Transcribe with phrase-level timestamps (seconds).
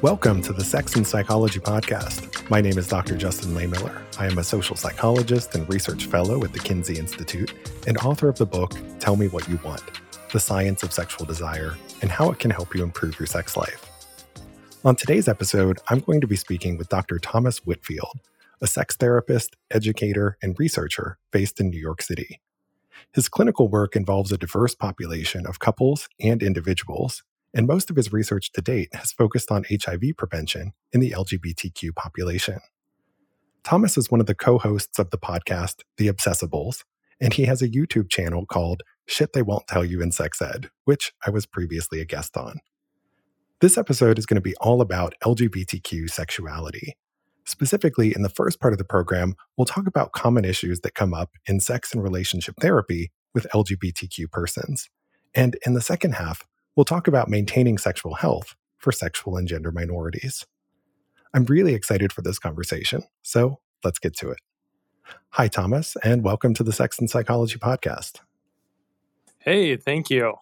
[0.00, 2.48] Welcome to the Sex and Psychology Podcast.
[2.48, 3.16] My name is Dr.
[3.16, 4.00] Justin Lehmiller.
[4.16, 7.52] I am a social psychologist and research fellow at the Kinsey Institute
[7.84, 9.82] and author of the book Tell Me What You Want
[10.32, 13.84] The Science of Sexual Desire and How It Can Help You Improve Your Sex Life.
[14.84, 17.18] On today's episode, I'm going to be speaking with Dr.
[17.18, 18.20] Thomas Whitfield,
[18.62, 22.40] a sex therapist, educator, and researcher based in New York City.
[23.14, 27.24] His clinical work involves a diverse population of couples and individuals
[27.54, 31.94] and most of his research to date has focused on HIV prevention in the LGBTQ
[31.94, 32.60] population.
[33.64, 36.84] Thomas is one of the co hosts of the podcast, The Obsessibles,
[37.20, 40.70] and he has a YouTube channel called Shit They Won't Tell You in Sex Ed,
[40.84, 42.60] which I was previously a guest on.
[43.60, 46.96] This episode is going to be all about LGBTQ sexuality.
[47.44, 51.12] Specifically, in the first part of the program, we'll talk about common issues that come
[51.12, 54.90] up in sex and relationship therapy with LGBTQ persons.
[55.34, 56.46] And in the second half,
[56.78, 60.46] we'll talk about maintaining sexual health for sexual and gender minorities.
[61.34, 64.38] I'm really excited for this conversation, so let's get to it.
[65.30, 68.20] Hi, Thomas, and welcome to the Sex and Psychology Podcast.
[69.40, 70.34] Hey, thank you.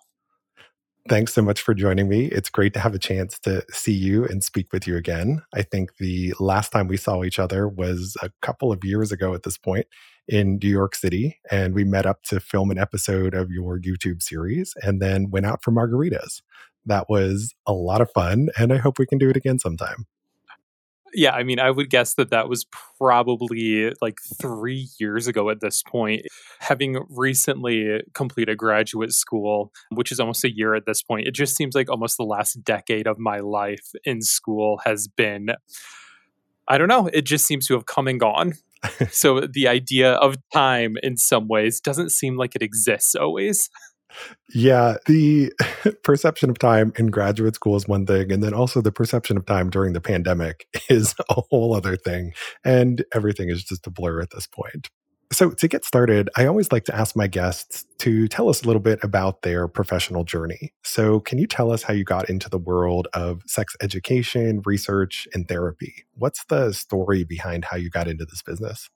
[1.09, 2.27] Thanks so much for joining me.
[2.27, 5.41] It's great to have a chance to see you and speak with you again.
[5.55, 9.33] I think the last time we saw each other was a couple of years ago
[9.33, 9.87] at this point
[10.29, 14.23] in New York City, and we met up to film an episode of your YouTube
[14.23, 16.43] series and then went out for margaritas.
[16.85, 20.07] That was a lot of fun, and I hope we can do it again sometime.
[21.15, 22.67] Yeah, I mean, I would guess that that was
[22.99, 26.23] probably like three years ago at this point.
[26.59, 31.57] Having recently completed graduate school, which is almost a year at this point, it just
[31.57, 35.51] seems like almost the last decade of my life in school has been,
[36.69, 38.55] I don't know, it just seems to have come and gone
[39.11, 43.71] so the idea of time in some ways doesn't seem like it exists always.
[44.55, 45.53] Yeah, the
[46.03, 49.47] perception of time in graduate school is one thing, and then also the perception of
[49.47, 52.33] time during the pandemic is a whole other thing.
[52.65, 54.89] And everything is just a blur at this point.
[55.33, 58.67] So, to get started, I always like to ask my guests to tell us a
[58.67, 60.73] little bit about their professional journey.
[60.85, 65.27] So, can you tell us how you got into the world of sex education, research,
[65.35, 66.07] and therapy?
[66.15, 68.89] What's the story behind how you got into this business?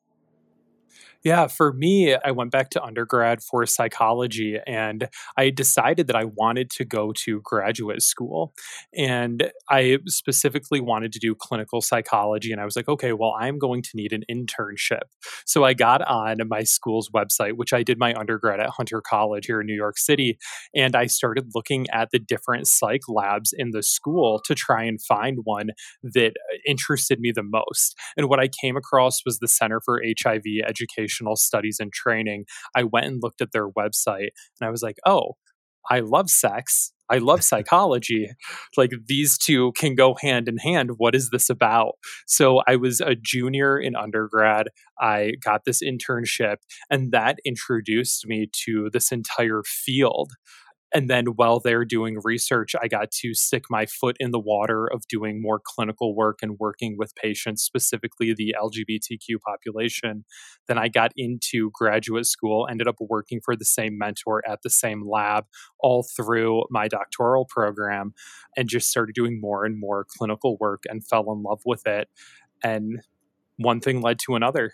[1.22, 6.24] Yeah, for me, I went back to undergrad for psychology and I decided that I
[6.24, 8.54] wanted to go to graduate school.
[8.96, 12.52] And I specifically wanted to do clinical psychology.
[12.52, 15.02] And I was like, okay, well, I'm going to need an internship.
[15.44, 19.44] So I got on my school's website, which I did my undergrad at Hunter College
[19.44, 20.38] here in New York City.
[20.74, 25.00] And I started looking at the different psych labs in the school to try and
[25.02, 25.68] find one
[26.02, 26.32] that
[26.66, 27.94] interested me the most.
[28.16, 32.44] And what I came across was the Center for HIV Education studies and training,
[32.74, 35.34] I went and looked at their website and I was like, oh,
[35.90, 36.92] I love sex.
[37.08, 38.28] I love psychology.
[38.76, 40.92] like these two can go hand in hand.
[40.96, 41.94] What is this about?
[42.26, 44.68] So I was a junior in undergrad.
[45.00, 46.56] I got this internship,
[46.90, 50.32] and that introduced me to this entire field.
[50.92, 54.86] And then while they're doing research, I got to stick my foot in the water
[54.86, 60.24] of doing more clinical work and working with patients, specifically the LGBTQ population.
[60.66, 64.70] Then I got into graduate school, ended up working for the same mentor at the
[64.70, 65.44] same lab
[65.78, 68.12] all through my doctoral program,
[68.56, 72.08] and just started doing more and more clinical work and fell in love with it.
[72.64, 73.02] And
[73.56, 74.72] one thing led to another.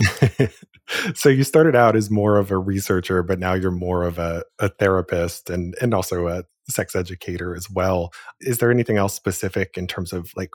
[1.14, 4.42] so you started out as more of a researcher, but now you're more of a,
[4.58, 8.12] a therapist and and also a sex educator as well.
[8.40, 10.50] Is there anything else specific in terms of like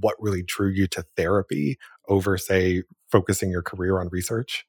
[0.00, 1.78] what really drew you to therapy
[2.08, 4.66] over, say, focusing your career on research?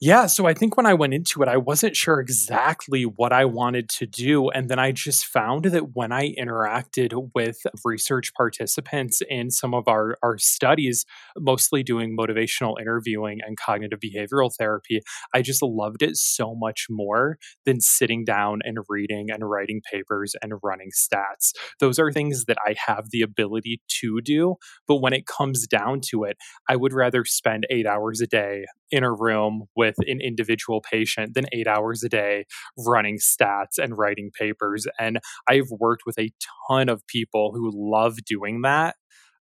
[0.00, 3.46] Yeah, so I think when I went into it, I wasn't sure exactly what I
[3.46, 4.50] wanted to do.
[4.50, 9.84] And then I just found that when I interacted with research participants in some of
[9.88, 11.06] our, our studies,
[11.38, 15.00] mostly doing motivational interviewing and cognitive behavioral therapy,
[15.32, 20.34] I just loved it so much more than sitting down and reading and writing papers
[20.42, 21.52] and running stats.
[21.80, 24.56] Those are things that I have the ability to do.
[24.86, 26.36] But when it comes down to it,
[26.68, 31.34] I would rather spend eight hours a day in a room with an individual patient
[31.34, 32.44] than eight hours a day
[32.76, 34.86] running stats and writing papers.
[34.98, 36.32] And I've worked with a
[36.68, 38.96] ton of people who love doing that.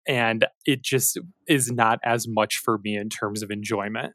[0.08, 4.14] And it just is not as much for me in terms of enjoyment.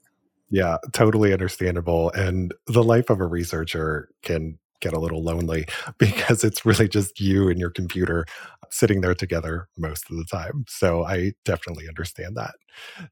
[0.51, 2.11] Yeah, totally understandable.
[2.13, 5.67] And the life of a researcher can get a little lonely
[5.99, 8.27] because it's really just you and your computer
[8.71, 10.65] sitting there together most of the time.
[10.69, 12.55] So I definitely understand that.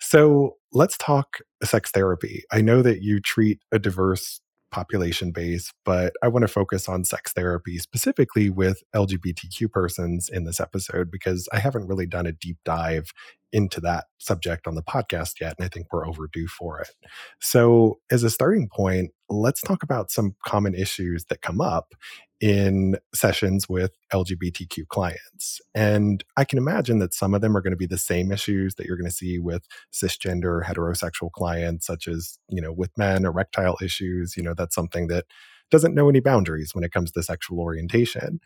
[0.00, 2.42] So let's talk sex therapy.
[2.52, 4.40] I know that you treat a diverse
[4.72, 10.44] population base, but I want to focus on sex therapy specifically with LGBTQ persons in
[10.44, 13.12] this episode because I haven't really done a deep dive
[13.52, 16.90] into that subject on the podcast yet, and I think we're overdue for it.
[17.38, 21.94] So, as a starting point, let's talk about some common issues that come up
[22.42, 25.60] in sessions with LGBTQ clients.
[25.76, 28.74] And I can imagine that some of them are going to be the same issues
[28.74, 33.24] that you're going to see with cisgender heterosexual clients, such as, you know, with men,
[33.24, 34.36] erectile issues.
[34.36, 35.26] You know, that's something that
[35.70, 38.40] doesn't know any boundaries when it comes to sexual orientation.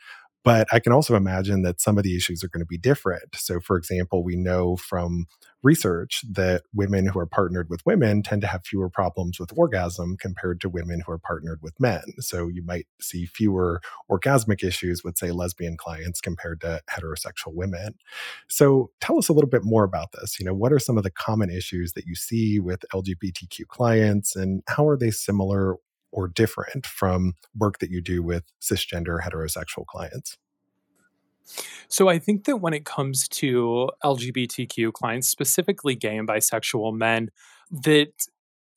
[0.47, 3.35] But I can also imagine that some of the issues are going to be different.
[3.35, 5.27] So, for example, we know from
[5.65, 10.17] research that women who are partnered with women tend to have fewer problems with orgasm
[10.17, 12.03] compared to women who are partnered with men.
[12.21, 17.95] So, you might see fewer orgasmic issues with, say, lesbian clients compared to heterosexual women.
[18.49, 20.39] So, tell us a little bit more about this.
[20.39, 24.37] You know, what are some of the common issues that you see with LGBTQ clients,
[24.37, 25.75] and how are they similar
[26.17, 30.37] or different from work that you do with cisgender heterosexual clients?
[31.89, 37.31] So I think that when it comes to LGBTQ clients, specifically gay and bisexual men,
[37.71, 38.13] that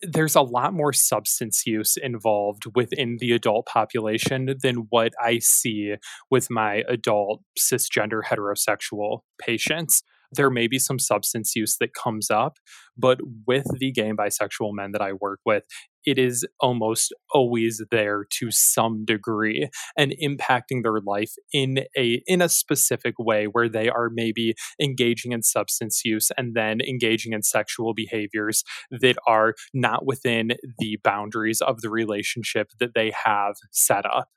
[0.01, 5.95] there's a lot more substance use involved within the adult population than what I see
[6.30, 12.58] with my adult cisgender heterosexual patients there may be some substance use that comes up,
[12.98, 15.64] but with the gay and bisexual men that I work with,
[16.06, 22.42] it is almost always there to some degree and impacting their life in a in
[22.42, 27.44] a specific way where they are maybe engaging in substance use and then engaging in
[27.44, 34.06] sexual behaviors that are not within the boundaries of the relationship that they have set
[34.06, 34.30] up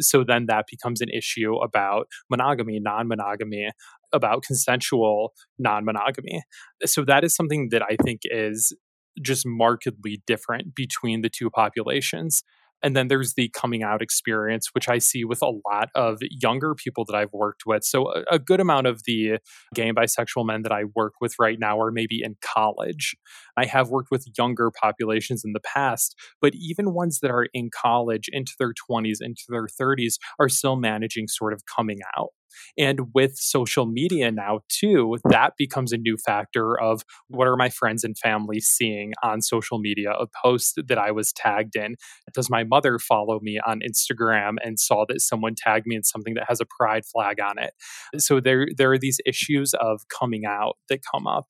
[0.00, 3.70] so then that becomes an issue about monogamy, non monogamy,
[4.12, 6.42] about consensual non monogamy.
[6.84, 8.74] So that is something that I think is
[9.22, 12.42] just markedly different between the two populations.
[12.82, 16.74] And then there's the coming out experience, which I see with a lot of younger
[16.74, 17.84] people that I've worked with.
[17.84, 19.38] So, a, a, good amount of the
[19.74, 23.16] gay and bisexual men that I work with right now are maybe in college.
[23.56, 27.70] I have worked with younger populations in the past, but even ones that are in
[27.74, 32.30] college, into their 20s, into their 30s, are still managing sort of coming out.
[32.78, 37.68] And with social media now, too, that becomes a new factor of what are my
[37.68, 41.96] friends and family seeing on social media, a post that I was tagged in.
[42.34, 46.34] Does my mother follow me on Instagram and saw that someone tagged me in something
[46.34, 47.72] that has a pride flag on it?
[48.20, 51.46] So there, there are these issues of coming out that come up.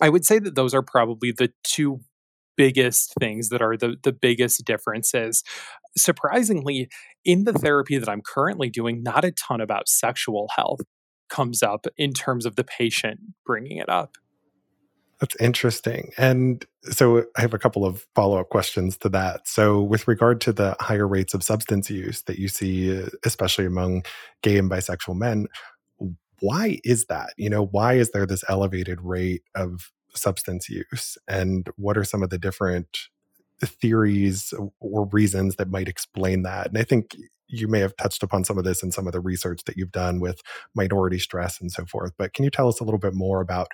[0.00, 2.00] I would say that those are probably the two
[2.56, 5.44] biggest things that are the the biggest differences
[6.00, 6.88] surprisingly,
[7.24, 10.80] in the therapy that I'm currently doing, not a ton about sexual health
[11.28, 14.16] comes up in terms of the patient bringing it up.
[15.20, 16.12] That's interesting.
[16.16, 19.48] And so I have a couple of follow up questions to that.
[19.48, 23.66] So, with regard to the higher rates of substance use that you see, uh, especially
[23.66, 24.04] among
[24.42, 25.48] gay and bisexual men,
[26.40, 27.30] why is that?
[27.36, 31.18] You know, why is there this elevated rate of substance use?
[31.26, 33.08] And what are some of the different
[33.66, 36.68] theories or reasons that might explain that.
[36.68, 37.16] And I think
[37.48, 39.92] you may have touched upon some of this in some of the research that you've
[39.92, 40.42] done with
[40.74, 42.12] minority stress and so forth.
[42.18, 43.68] But can you tell us a little bit more about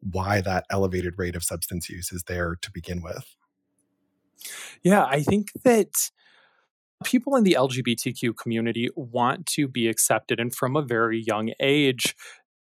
[0.00, 3.36] why that elevated rate of substance use is there to begin with?
[4.82, 6.10] Yeah, I think that
[7.04, 10.40] people in the LGBTQ community want to be accepted.
[10.40, 12.16] And from a very young age,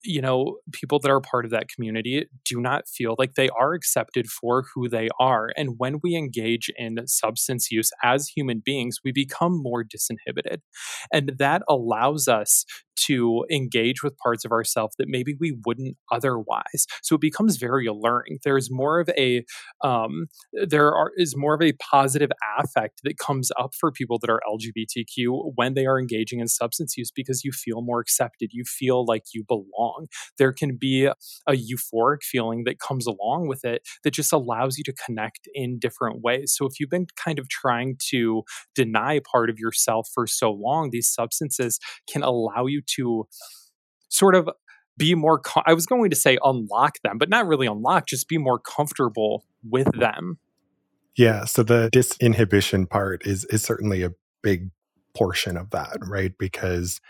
[0.04, 3.74] you know, people that are part of that community do not feel like they are
[3.74, 5.50] accepted for who they are.
[5.56, 10.58] And when we engage in substance use as human beings, we become more disinhibited.
[11.12, 12.64] And that allows us
[13.06, 16.86] to engage with parts of ourselves that maybe we wouldn't otherwise.
[17.02, 18.38] So it becomes very alluring.
[18.44, 19.44] There's more of a
[19.84, 24.30] um, there are, is more of a positive affect that comes up for people that
[24.30, 28.50] are LGBTQ when they are engaging in substance use because you feel more accepted.
[28.52, 29.87] You feel like you belong.
[30.38, 31.14] There can be a,
[31.46, 35.78] a euphoric feeling that comes along with it that just allows you to connect in
[35.78, 36.54] different ways.
[36.56, 38.42] So if you've been kind of trying to
[38.74, 41.78] deny part of yourself for so long, these substances
[42.10, 43.26] can allow you to
[44.08, 44.48] sort of
[44.96, 48.28] be more com- i was going to say unlock them but not really unlock just
[48.28, 50.38] be more comfortable with them
[51.16, 54.10] yeah so the disinhibition part is is certainly a
[54.42, 54.70] big
[55.16, 57.00] portion of that right because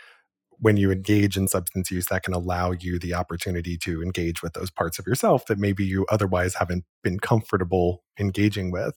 [0.59, 4.53] when you engage in substance use that can allow you the opportunity to engage with
[4.53, 8.95] those parts of yourself that maybe you otherwise haven't been comfortable engaging with.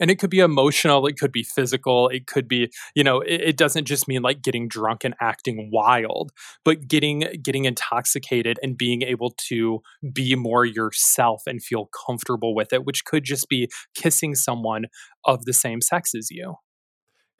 [0.00, 3.40] And it could be emotional it could be physical it could be you know it,
[3.40, 6.32] it, doesn't just mean like getting drunk and acting wild
[6.64, 9.80] but getting getting intoxicated and being able to
[10.12, 14.86] be more yourself and feel comfortable with it which could just be kissing someone
[15.24, 16.56] of the same sex as you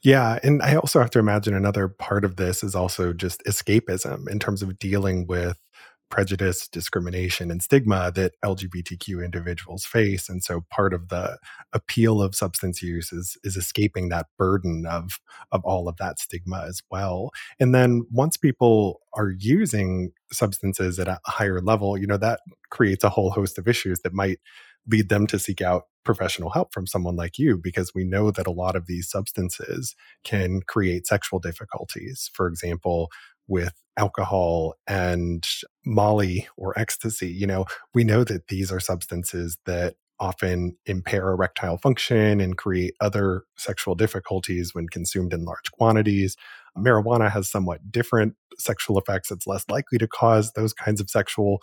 [0.04, 0.38] Yeah.
[0.42, 4.38] And I also have to imagine another part of this is also just escapism in
[4.38, 5.56] terms of dealing with
[6.10, 10.28] prejudice, discrimination, and stigma that LGBTQ individuals face.
[10.28, 11.38] And so part of the
[11.72, 15.18] appeal of substance use is, is escaping that burden of,
[15.50, 17.30] of all of that stigma as well.
[17.58, 23.02] And then once people are using substances at a higher level, you know, that creates
[23.04, 24.38] a whole host of issues that might
[24.86, 28.46] lead them to seek out professional help from someone like you because we know that
[28.46, 32.30] a lot of these substances can create sexual difficulties.
[32.32, 33.10] For example,
[33.46, 35.46] with alcohol and
[35.84, 41.76] Molly or ecstasy, you know, we know that these are substances that often impair erectile
[41.76, 46.36] function and create other sexual difficulties when consumed in large quantities.
[46.78, 49.30] Marijuana has somewhat different sexual effects.
[49.30, 51.62] It's less likely to cause those kinds of sexual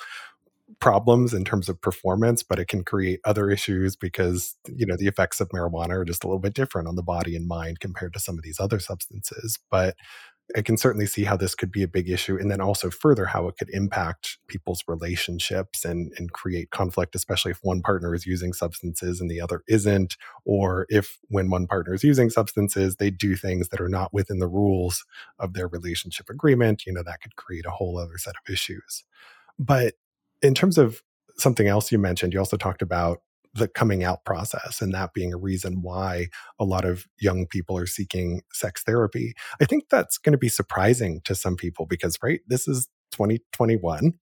[0.80, 5.08] problems in terms of performance, but it can create other issues because, you know, the
[5.08, 8.14] effects of marijuana are just a little bit different on the body and mind compared
[8.14, 9.60] to some of these other substances.
[9.70, 9.96] But
[10.56, 12.38] I can certainly see how this could be a big issue.
[12.38, 17.52] And then also further how it could impact people's relationships and, and create conflict, especially
[17.52, 21.94] if one partner is using substances and the other isn't, or if when one partner
[21.94, 25.06] is using substances, they do things that are not within the rules
[25.40, 29.04] of their relationship agreement, you know, that could create a whole other set of issues.
[29.58, 29.94] But
[30.42, 31.02] in terms of
[31.38, 33.20] something else you mentioned, you also talked about
[33.54, 36.28] the coming out process and that being a reason why
[36.60, 39.34] a lot of young people are seeking sex therapy.
[39.62, 44.14] I think that's going to be surprising to some people because, right, this is 2021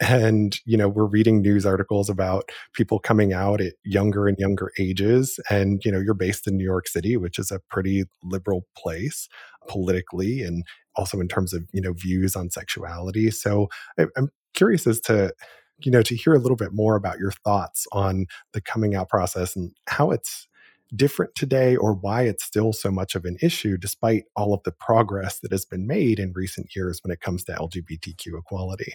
[0.00, 4.72] and you know we're reading news articles about people coming out at younger and younger
[4.78, 8.66] ages and you know you're based in New York City which is a pretty liberal
[8.74, 9.28] place
[9.68, 10.64] politically and
[10.96, 13.68] also in terms of you know views on sexuality so
[13.98, 15.32] I, am curious as to
[15.80, 19.08] you know, to hear a little bit more about your thoughts on the coming out
[19.08, 20.48] process and how it's
[20.94, 24.72] different today or why it's still so much of an issue despite all of the
[24.72, 28.94] progress that has been made in recent years when it comes to LGBTQ equality.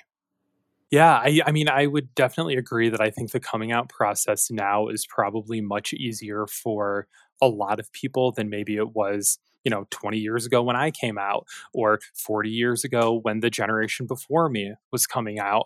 [0.90, 4.52] Yeah, I, I, mean, I would definitely agree that I think the coming out process
[4.52, 7.08] now is probably much easier for
[7.42, 10.92] a lot of people than maybe it was, you know, 20 years ago when I
[10.92, 15.66] came out or 40 years ago when the generation before me was coming out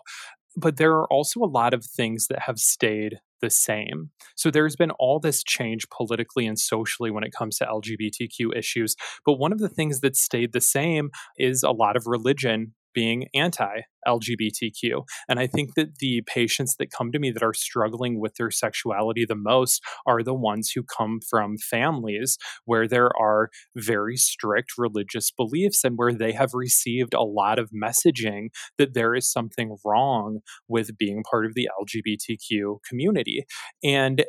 [0.58, 4.10] but there are also a lot of things that have stayed the same.
[4.36, 8.96] So there's been all this change politically and socially when it comes to LGBTQ issues.
[9.24, 13.26] But one of the things that stayed the same is a lot of religion being
[13.34, 15.04] anti LGBTQ.
[15.28, 18.50] And I think that the patients that come to me that are struggling with their
[18.50, 24.72] sexuality the most are the ones who come from families where there are very strict
[24.78, 29.76] religious beliefs and where they have received a lot of messaging that there is something
[29.84, 33.44] wrong with being part of the LGBTQ community.
[33.84, 34.24] And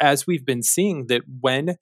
[0.00, 1.76] as we've been seeing, that when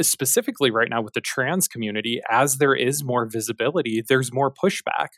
[0.00, 5.08] specifically right now with the trans community, as there is more visibility, there's more pushback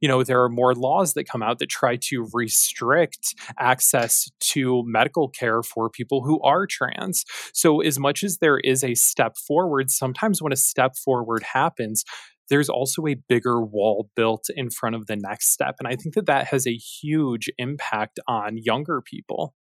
[0.00, 4.82] you know, there are more laws that come out that try to restrict access to
[4.86, 7.24] medical care for people who are trans.
[7.52, 12.04] So, as much as there is a step forward, sometimes when a step forward happens,
[12.48, 15.76] there's also a bigger wall built in front of the next step.
[15.78, 19.54] And I think that that has a huge impact on younger people.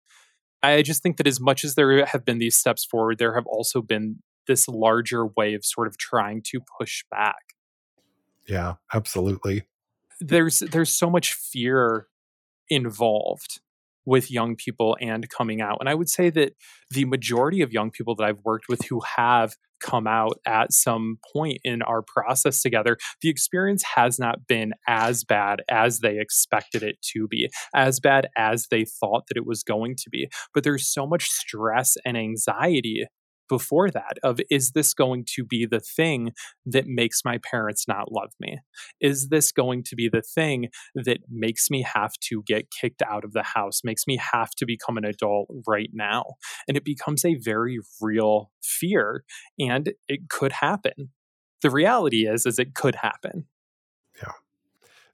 [0.62, 3.46] I just think that as much as there have been these steps forward, there have
[3.46, 4.18] also been
[4.48, 7.54] this larger way of sort of trying to push back.
[8.48, 9.64] Yeah, absolutely
[10.20, 12.08] there's there's so much fear
[12.70, 13.60] involved
[14.06, 15.78] with young people and coming out.
[15.80, 16.54] And I would say that
[16.90, 21.20] the majority of young people that I've worked with who have come out at some
[21.34, 26.84] point in our process together, the experience has not been as bad as they expected
[26.84, 30.28] it to be, as bad as they thought that it was going to be.
[30.54, 33.06] But there's so much stress and anxiety
[33.50, 36.32] before that of is this going to be the thing
[36.66, 38.60] that makes my parents not love me?
[39.02, 43.26] Is this going to be the thing that makes me have to get kicked out
[43.26, 46.36] of the house makes me have to become an adult right now?
[46.68, 49.24] And it becomes a very real fear
[49.58, 51.10] and it could happen.
[51.62, 53.46] The reality is is it could happen.
[54.22, 54.32] Yeah.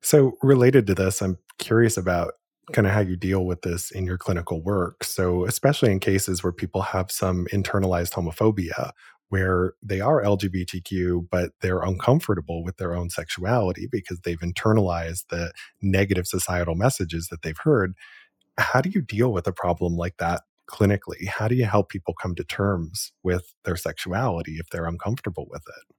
[0.01, 2.33] So related to this i'm curious about
[2.73, 5.03] kind of how you deal with this in your clinical work.
[5.03, 8.91] So, especially in cases where people have some internalized homophobia,
[9.29, 15.51] where they are LGBTQ, but they're uncomfortable with their own sexuality because they've internalized the
[15.81, 17.93] negative societal messages that they've heard.
[18.57, 21.27] How do you deal with a problem like that clinically?
[21.27, 25.63] How do you help people come to terms with their sexuality if they're uncomfortable with
[25.67, 25.95] it?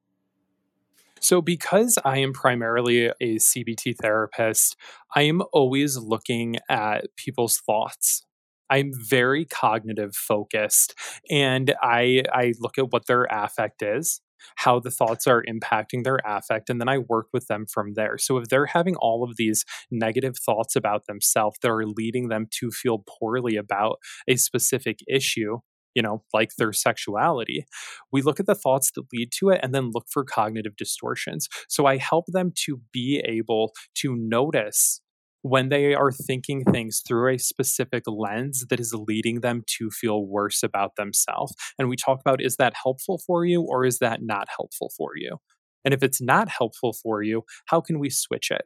[1.20, 4.76] So, because I am primarily a CBT therapist,
[5.14, 8.22] I am always looking at people's thoughts.
[8.68, 10.94] I'm very cognitive focused
[11.30, 14.20] and I, I look at what their affect is.
[14.56, 18.18] how the thoughts are impacting their affect, and then I work with them from there.
[18.18, 22.46] So if they're having all of these negative thoughts about themselves that are leading them
[22.60, 23.96] to feel poorly about
[24.28, 25.58] a specific issue,
[25.96, 27.66] you know, like their sexuality.
[28.12, 31.48] We look at the thoughts that lead to it and then look for cognitive distortions.
[31.68, 35.00] So I help them to be able to notice
[35.42, 40.26] when they are thinking things through a specific lens that is leading them to feel
[40.26, 41.54] worse about themselves.
[41.78, 45.12] And we talk about is that helpful for you or is that not helpful for
[45.16, 45.38] you?
[45.84, 48.62] And if it's not helpful for you, how can we switch it?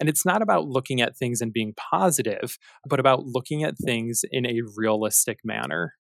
[0.00, 2.56] And it's not about looking at things and being positive,
[2.88, 5.94] but about looking at things in a realistic manner.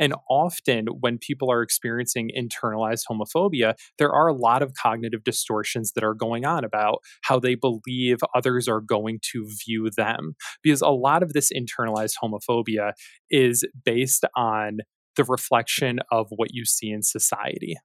[0.00, 5.92] And often, when people are experiencing internalized homophobia, there are a lot of cognitive distortions
[5.92, 10.34] that are going on about how they believe others are going to view them.
[10.62, 12.92] Because a lot of this internalized homophobia
[13.30, 14.78] is based on
[15.16, 17.76] the reflection of what you see in society.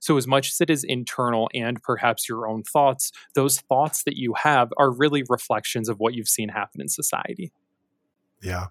[0.00, 4.16] So, as much as it is internal and perhaps your own thoughts, those thoughts that
[4.16, 7.52] you have are really reflections of what you've seen happen in society.
[8.42, 8.66] Yeah.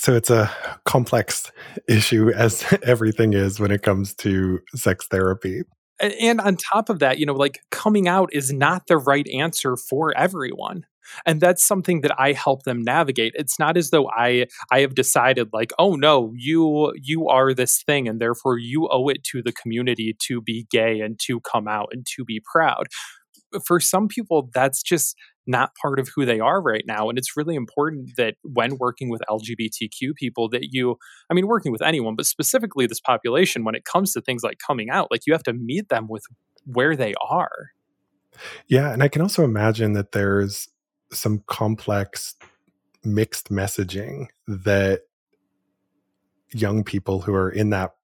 [0.00, 0.50] So it's a
[0.86, 1.52] complex
[1.86, 5.60] issue, as everything is when it comes to sex therapy.
[6.00, 9.76] And on top of that, you know, like coming out is not the right answer
[9.76, 10.86] for everyone.
[11.26, 13.32] And that's something that i help them navigate.
[13.34, 17.82] It's not as though i i have decided like oh no you you are this
[17.82, 21.66] thing and therefore you owe it to the community to be gay and to come
[21.66, 22.86] out and to be proud
[23.64, 25.16] for some people that's just
[25.46, 27.08] not part of who they are right now.
[27.08, 30.96] And it's really important that when working with LGBTQ people, that you,
[31.30, 34.58] I mean, working with anyone, but specifically this population, when it comes to things like
[34.64, 36.22] coming out, like you have to meet them with
[36.64, 37.70] where they are.
[38.68, 38.92] Yeah.
[38.92, 40.68] And I can also imagine that there's
[41.12, 42.36] some complex
[43.02, 45.02] mixed messaging that
[46.52, 47.94] young people who are in that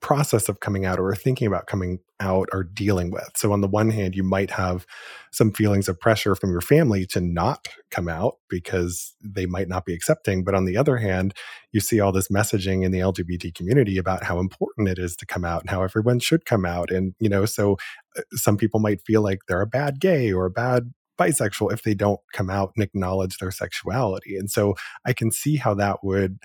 [0.00, 3.30] process of coming out or thinking about coming out are dealing with.
[3.36, 4.86] So, on the one hand, you might have
[5.30, 9.84] some feelings of pressure from your family to not come out because they might not
[9.84, 10.42] be accepting.
[10.44, 11.34] But on the other hand,
[11.72, 15.26] you see all this messaging in the LGBT community about how important it is to
[15.26, 16.90] come out and how everyone should come out.
[16.90, 17.76] And, you know, so
[18.16, 21.82] uh, some people might feel like they're a bad gay or a bad bisexual if
[21.82, 24.36] they don't come out and acknowledge their sexuality.
[24.36, 24.74] And so
[25.04, 26.38] I can see how that would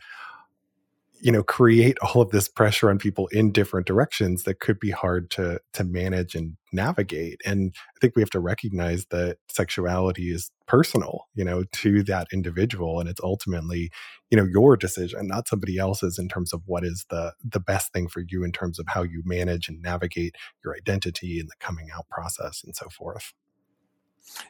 [1.22, 4.92] you know create all of this pressure on people in different directions that could be
[4.92, 10.32] hard to to manage and navigate and i think we have to recognize that sexuality
[10.32, 13.90] is personal you know to that individual and it's ultimately
[14.30, 17.94] you know your decision not somebody else's in terms of what is the the best
[17.94, 21.56] thing for you in terms of how you manage and navigate your identity and the
[21.60, 23.34] coming out process and so forth.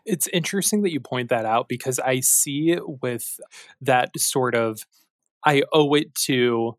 [0.06, 3.40] It's interesting that you point that out because i see with
[3.82, 4.86] that sort of
[5.46, 6.78] I owe it to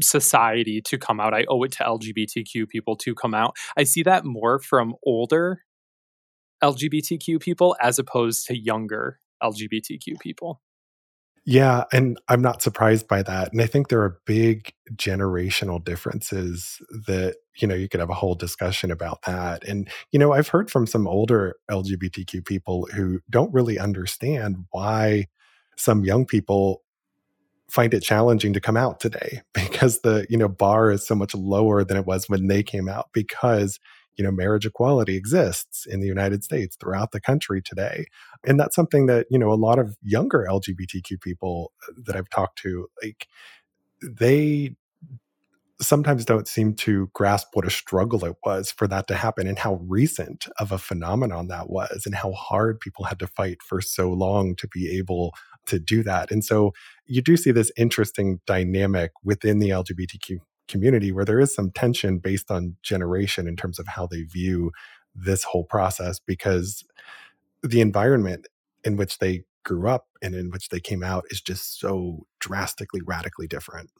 [0.00, 1.34] society to come out.
[1.34, 3.56] I owe it to LGBTQ people to come out.
[3.76, 5.62] I see that more from older
[6.62, 10.60] LGBTQ people as opposed to younger LGBTQ people.
[11.46, 13.52] Yeah, and I'm not surprised by that.
[13.52, 18.14] And I think there are big generational differences that, you know, you could have a
[18.14, 19.62] whole discussion about that.
[19.68, 25.26] And, you know, I've heard from some older LGBTQ people who don't really understand why
[25.76, 26.83] some young people
[27.70, 31.34] find it challenging to come out today because the you know bar is so much
[31.34, 33.78] lower than it was when they came out because
[34.16, 38.06] you know marriage equality exists in the United States throughout the country today.
[38.46, 42.30] And that's something that you know a lot of younger LGBTQ people uh, that I've
[42.30, 43.26] talked to like
[44.02, 44.76] they
[45.80, 49.58] sometimes don't seem to grasp what a struggle it was for that to happen and
[49.58, 53.80] how recent of a phenomenon that was and how hard people had to fight for
[53.80, 55.34] so long to be able
[55.66, 56.30] to do that.
[56.30, 56.72] And so
[57.06, 62.18] you do see this interesting dynamic within the LGBTQ community where there is some tension
[62.18, 64.70] based on generation in terms of how they view
[65.14, 66.84] this whole process because
[67.62, 68.46] the environment
[68.82, 73.00] in which they grew up and in which they came out is just so drastically
[73.04, 73.90] radically different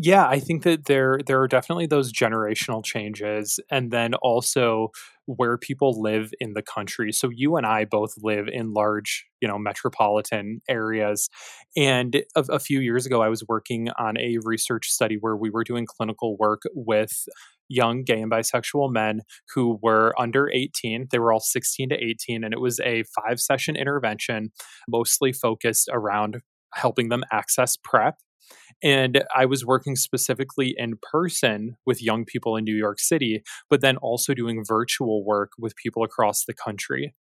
[0.00, 4.90] yeah, I think that there there are definitely those generational changes, and then also
[5.26, 7.12] where people live in the country.
[7.12, 11.28] So you and I both live in large, you know, metropolitan areas.
[11.76, 15.50] And a, a few years ago, I was working on a research study where we
[15.50, 17.26] were doing clinical work with
[17.68, 19.22] young gay and bisexual men
[19.54, 21.08] who were under 18.
[21.10, 24.52] They were all 16 to 18, and it was a five session intervention,
[24.88, 26.38] mostly focused around
[26.74, 28.14] helping them access PrEP
[28.82, 33.80] and I was working specifically in person with young people in New York City, but
[33.80, 37.14] then also doing virtual work with people across the country.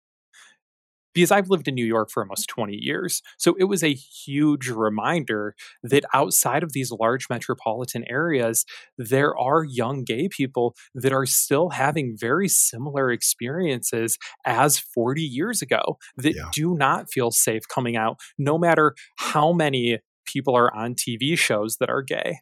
[1.14, 3.24] because I've lived in New York for almost 20 years.
[3.40, 8.66] So it was a huge reminder that outside of these large metropolitan areas,
[9.00, 15.64] there are young gay people that are still having very similar experiences as 40 years
[15.64, 16.50] ago that yeah.
[16.54, 21.78] do not feel safe coming out, no matter how many people are on TV shows
[21.80, 22.40] that are gay.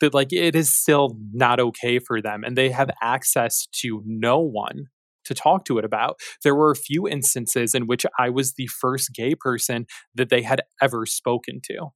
[0.00, 4.38] That, like, it is still not okay for them, and they have access to no
[4.38, 4.86] one
[5.24, 6.18] to talk to it about.
[6.42, 10.42] There were a few instances in which I was the first gay person that they
[10.42, 11.88] had ever spoken to.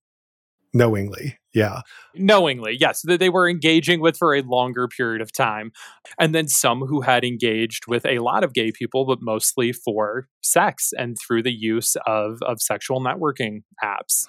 [0.74, 1.83] Knowingly, yeah.
[2.14, 5.70] Knowingly, yes, that they were engaging with for a longer period of time.
[6.18, 10.28] And then some who had engaged with a lot of gay people, but mostly for
[10.42, 14.26] sex and through the use of, of sexual networking apps.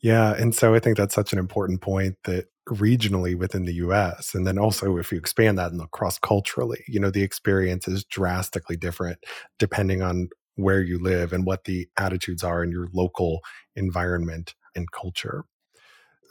[0.00, 0.34] Yeah.
[0.34, 4.34] And so I think that's such an important point that regionally within the US.
[4.34, 8.04] And then also, if you expand that and cross culturally, you know, the experience is
[8.04, 9.18] drastically different
[9.58, 13.40] depending on where you live and what the attitudes are in your local
[13.76, 15.44] environment and culture.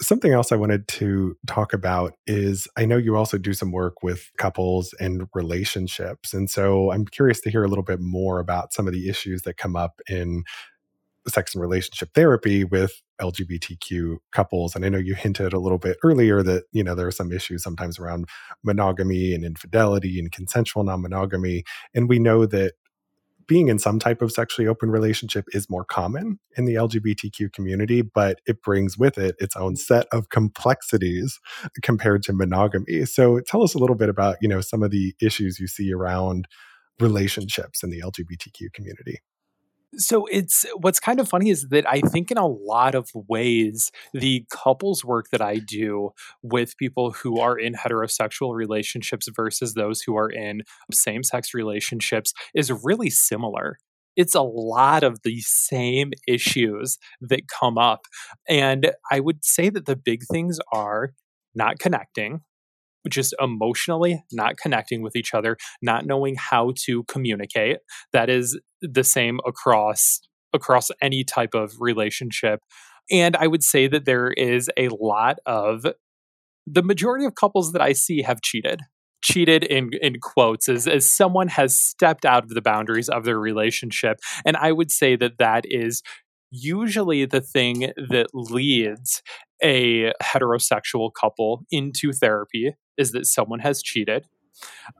[0.02, 4.02] Something else I wanted to talk about is I know you also do some work
[4.02, 6.34] with couples and relationships.
[6.34, 9.42] And so I'm curious to hear a little bit more about some of the issues
[9.42, 10.44] that come up in
[11.28, 14.76] sex and relationship therapy with LGBTQ couples.
[14.76, 17.32] And I know you hinted a little bit earlier that, you know, there are some
[17.32, 18.28] issues sometimes around
[18.64, 21.64] monogamy and infidelity and consensual non monogamy.
[21.94, 22.74] And we know that
[23.50, 28.04] being in some type of sexually open relationship is more common in the LGBTQ community,
[28.04, 31.40] but it brings with it its own set of complexities
[31.82, 33.06] compared to monogamy.
[33.06, 35.92] So tell us a little bit about, you know, some of the issues you see
[35.92, 36.48] around
[37.00, 39.18] relationships in the LGBTQ community.
[39.98, 43.92] So it's what's kind of funny is that I think in a lot of ways,
[44.14, 46.12] the couples work that I do
[46.44, 52.34] with people who are in heterosexual relationships versus those who are in same sex relationships
[52.54, 53.78] is really similar.
[54.16, 58.02] It's a lot of the same issues that come up.
[58.48, 61.14] And I would say that the big things are
[61.56, 62.42] not connecting,
[63.08, 67.78] just emotionally not connecting with each other, not knowing how to communicate.
[68.14, 70.20] That is the same across
[70.54, 72.62] across any type of relationship.
[73.12, 75.86] And I would say that there is a lot of
[76.66, 78.82] the majority of couples that I see have cheated.
[79.22, 83.38] Cheated in in quotes as as someone has stepped out of the boundaries of their
[83.38, 84.18] relationship.
[84.46, 86.02] And I would say that that is
[86.52, 89.22] usually the thing that leads
[89.62, 94.26] a heterosexual couple into therapy is that someone has cheated.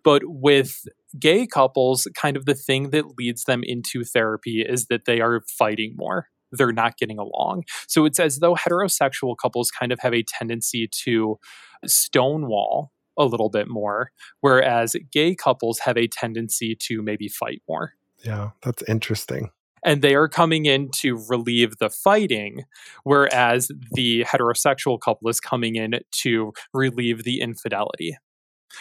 [0.04, 0.88] But with
[1.20, 5.44] gay couples, kind of the thing that leads them into therapy is that they are
[5.58, 6.28] fighting more.
[6.52, 7.66] They're not getting along.
[7.88, 11.38] So it's as though heterosexual couples kind of have a tendency to
[11.86, 17.94] stonewall a little bit more, whereas gay couples have a tendency to maybe fight more.
[18.24, 19.52] Yeah, that's interesting
[19.84, 22.66] and they are coming in to relieve the fighting,
[23.04, 28.18] whereas the heterosexual couple is coming in to relieve the infidelity.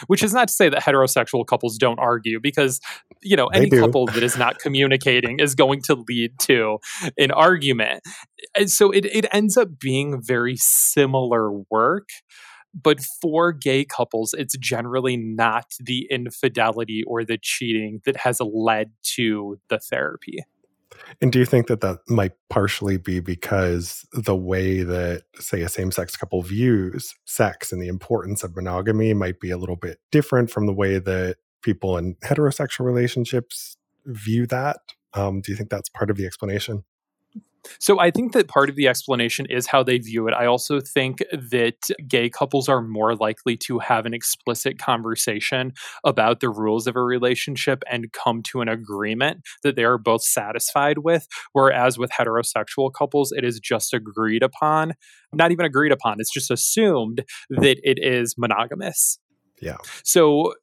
[0.05, 2.79] Which is not to say that heterosexual couples don't argue, because
[3.23, 6.77] you know any couple that is not communicating is going to lead to
[7.17, 8.03] an argument.
[8.55, 12.09] And so it it ends up being very similar work
[12.73, 18.91] but for gay couples, it's generally not the infidelity or the cheating that has led
[19.15, 20.43] to the therapy.
[21.21, 25.69] And do you think that that might partially be because the way that, say, a
[25.69, 29.99] same sex couple views sex and the importance of monogamy might be a little bit
[30.11, 34.77] different from the way that people in heterosexual relationships view that?
[35.13, 36.83] Um, do you think that's part of the explanation?
[37.79, 40.33] So I think that part of the explanation is how they view it.
[40.33, 46.39] I also think that gay couples are more likely to have an explicit conversation about
[46.39, 50.99] the rules of a relationship and come to an agreement that they are both satisfied
[50.99, 51.27] with.
[51.53, 54.93] Whereas with heterosexual couples, it is just agreed upon,
[55.33, 59.19] not even agreed upon, it's just assumed that it is monogamous.
[59.61, 59.77] Yeah.
[60.03, 60.53] So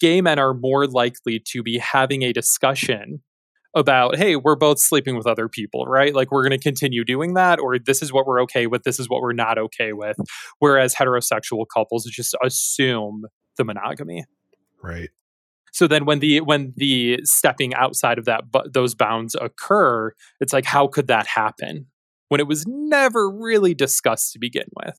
[0.00, 3.22] gay men are more likely to be having a discussion
[3.74, 6.14] about hey we're both sleeping with other people right?
[6.14, 8.98] Like we're going to continue doing that or this is what we're okay with this
[8.98, 10.16] is what we're not okay with.
[10.58, 13.24] Whereas heterosexual couples just assume
[13.56, 14.24] the monogamy.
[14.82, 15.10] Right.
[15.72, 20.52] So then when the when the stepping outside of that but those bounds occur it's
[20.52, 21.86] like how could that happen?
[22.28, 24.98] When it was never really discussed to begin with.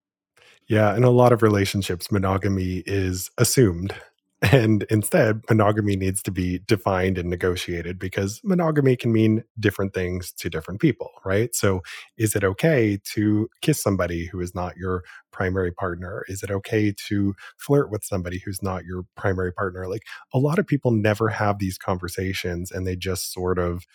[0.67, 3.93] Yeah in a lot of relationships monogamy is assumed
[4.41, 10.31] and instead, monogamy needs to be defined and negotiated because monogamy can mean different things
[10.33, 11.55] to different people, right?
[11.55, 11.81] So,
[12.17, 16.25] is it okay to kiss somebody who is not your primary partner?
[16.27, 19.87] Is it okay to flirt with somebody who's not your primary partner?
[19.87, 23.85] Like, a lot of people never have these conversations and they just sort of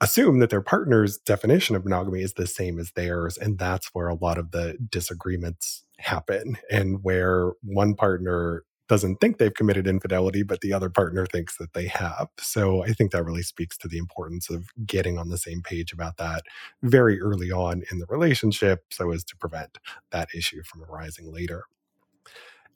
[0.00, 3.36] assume that their partner's definition of monogamy is the same as theirs.
[3.36, 9.38] And that's where a lot of the disagreements happen and where one partner doesn't think
[9.38, 12.26] they've committed infidelity, but the other partner thinks that they have.
[12.40, 15.92] So I think that really speaks to the importance of getting on the same page
[15.92, 16.42] about that
[16.82, 19.78] very early on in the relationship so as to prevent
[20.10, 21.66] that issue from arising later.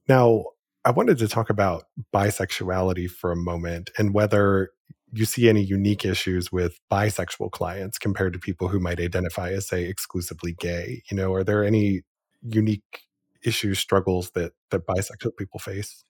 [0.08, 0.44] Now,
[0.84, 4.70] I wanted to talk about bisexuality for a moment and whether
[5.12, 9.66] you see any unique issues with bisexual clients compared to people who might identify as,
[9.66, 11.02] say, exclusively gay.
[11.10, 12.02] You know, are there any
[12.48, 13.00] unique
[13.44, 16.04] issues, struggles that that bisexual people face?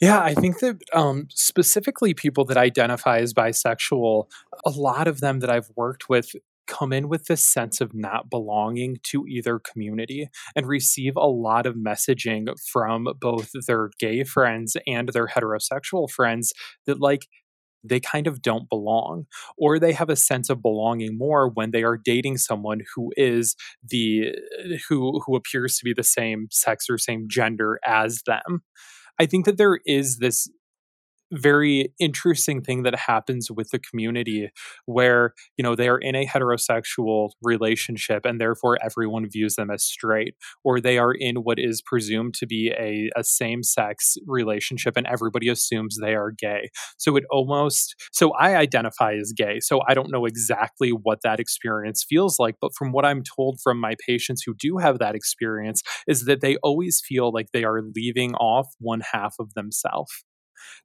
[0.00, 4.30] Yeah, I think that um, specifically people that identify as bisexual,
[4.64, 6.30] a lot of them that I've worked with
[6.66, 11.66] come in with this sense of not belonging to either community and receive a lot
[11.66, 16.52] of messaging from both their gay friends and their heterosexual friends
[16.86, 17.26] that, like,
[17.84, 21.82] they kind of don't belong or they have a sense of belonging more when they
[21.82, 23.56] are dating someone who is
[23.88, 24.34] the
[24.88, 28.62] who who appears to be the same sex or same gender as them.
[29.18, 30.48] I think that there is this
[31.32, 34.50] very interesting thing that happens with the community
[34.86, 39.84] where you know they are in a heterosexual relationship and therefore everyone views them as
[39.84, 45.06] straight or they are in what is presumed to be a, a same-sex relationship and
[45.06, 46.70] everybody assumes they are gay.
[46.98, 51.40] So it almost so i identify as gay so i don't know exactly what that
[51.40, 55.14] experience feels like but from what i'm told from my patients who do have that
[55.14, 60.24] experience is that they always feel like they are leaving off one half of themselves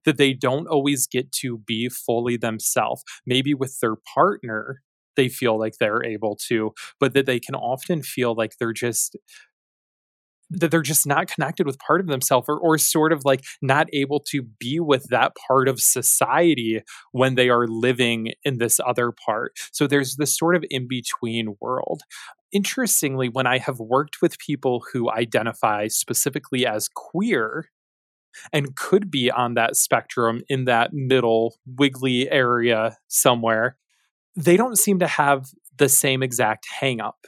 [0.06, 3.04] that they don't always get to be fully themselves.
[3.26, 4.82] Maybe with their partner,
[5.16, 9.16] they feel like they're able to, but that they can often feel like they're just
[10.50, 13.88] that they're just not connected with part of themselves or, or sort of like not
[13.94, 19.12] able to be with that part of society when they are living in this other
[19.12, 19.54] part.
[19.72, 22.02] So there's this sort of in between world.
[22.52, 27.70] Interestingly, when I have worked with people who identify specifically as queer,
[28.54, 33.78] and could be on that spectrum in that middle wiggly area somewhere,
[34.36, 37.28] they don't seem to have the same exact hang up.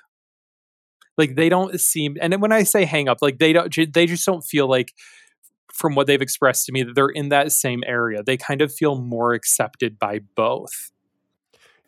[1.18, 4.26] Like they don't seem and when I say hang up, like they don't they just
[4.26, 4.94] don't feel like
[5.74, 8.24] from what they've expressed to me that they're in that same area.
[8.24, 10.92] They kind of feel more accepted by both.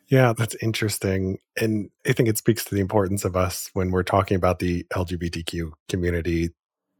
[0.08, 1.38] Yeah, that's interesting.
[1.60, 4.84] And I think it speaks to the importance of us when we're talking about the
[4.92, 6.50] LGBTQ community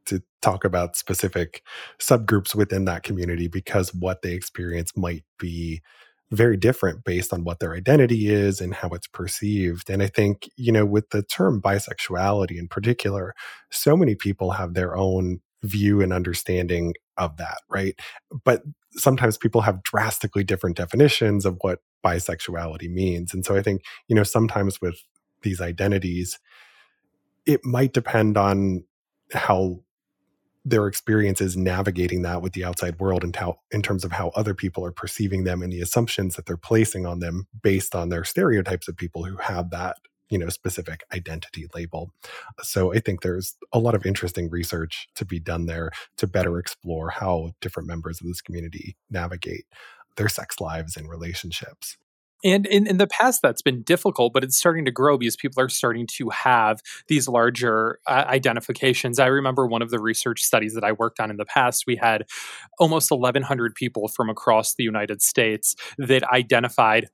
[0.05, 1.63] to talk about specific
[1.99, 5.81] subgroups within that community because what they experience might be
[6.31, 9.89] very different based on what their identity is and how it's perceived.
[9.89, 13.35] And I think, you know, with the term bisexuality in particular,
[13.69, 17.99] so many people have their own view and understanding of that, right?
[18.43, 23.33] But sometimes people have drastically different definitions of what bisexuality means.
[23.33, 25.03] And so I think, you know, sometimes with
[25.43, 26.39] these identities,
[27.45, 28.83] it might depend on
[29.33, 29.81] how
[30.63, 34.53] their experiences navigating that with the outside world and how in terms of how other
[34.53, 38.23] people are perceiving them and the assumptions that they're placing on them based on their
[38.23, 39.97] stereotypes of people who have that
[40.29, 42.11] you know specific identity label.
[42.61, 46.57] So i think there's a lot of interesting research to be done there to better
[46.57, 49.65] explore how different members of this community navigate
[50.17, 51.97] their sex lives and relationships
[52.43, 55.61] and in, in the past, that's been difficult, but it's starting to grow because people
[55.61, 59.19] are starting to have these larger uh, identifications.
[59.19, 61.95] I remember one of the research studies that I worked on in the past, we
[61.95, 62.25] had
[62.79, 67.09] almost 1,100 people from across the United States that identified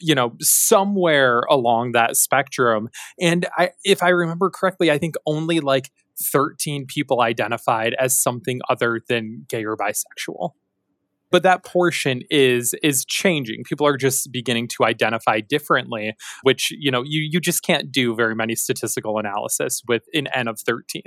[0.00, 2.88] you know somewhere along that spectrum
[3.20, 8.60] and I, if i remember correctly i think only like 13 people identified as something
[8.68, 10.50] other than gay or bisexual
[11.34, 13.64] but that portion is is changing.
[13.64, 18.14] People are just beginning to identify differently which you know you you just can't do
[18.14, 21.02] very many statistical analysis with an n of 13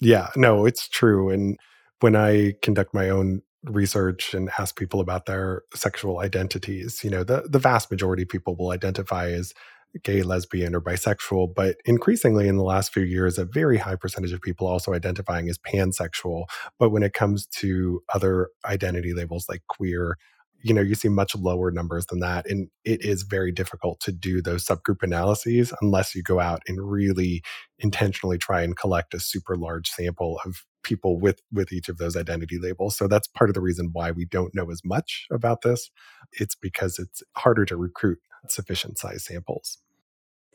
[0.00, 1.58] yeah no it's true and
[2.00, 7.24] when i conduct my own research and ask people about their sexual identities you know
[7.24, 9.52] the the vast majority of people will identify as
[10.02, 14.32] gay, lesbian, or bisexual, but increasingly in the last few years, a very high percentage
[14.32, 16.44] of people also identifying as pansexual.
[16.78, 20.16] But when it comes to other identity labels like queer,
[20.62, 22.48] you know, you see much lower numbers than that.
[22.50, 26.78] And it is very difficult to do those subgroup analyses unless you go out and
[26.80, 27.42] really
[27.78, 32.16] intentionally try and collect a super large sample of people with with each of those
[32.16, 32.96] identity labels.
[32.96, 35.90] So that's part of the reason why we don't know as much about this.
[36.32, 39.78] It's because it's harder to recruit sufficient size samples.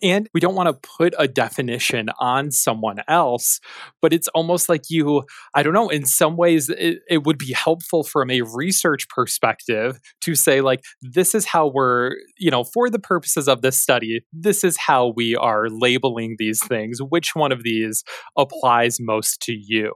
[0.01, 3.59] And we don't want to put a definition on someone else
[4.01, 7.53] but it's almost like you i don't know in some ways it, it, would be
[7.53, 12.89] helpful from a research perspective to say like this is how we're you know for
[12.89, 17.01] the purposes of this study this is how we are labeling these things.
[17.01, 18.03] Which one of these
[18.37, 19.91] applies most to you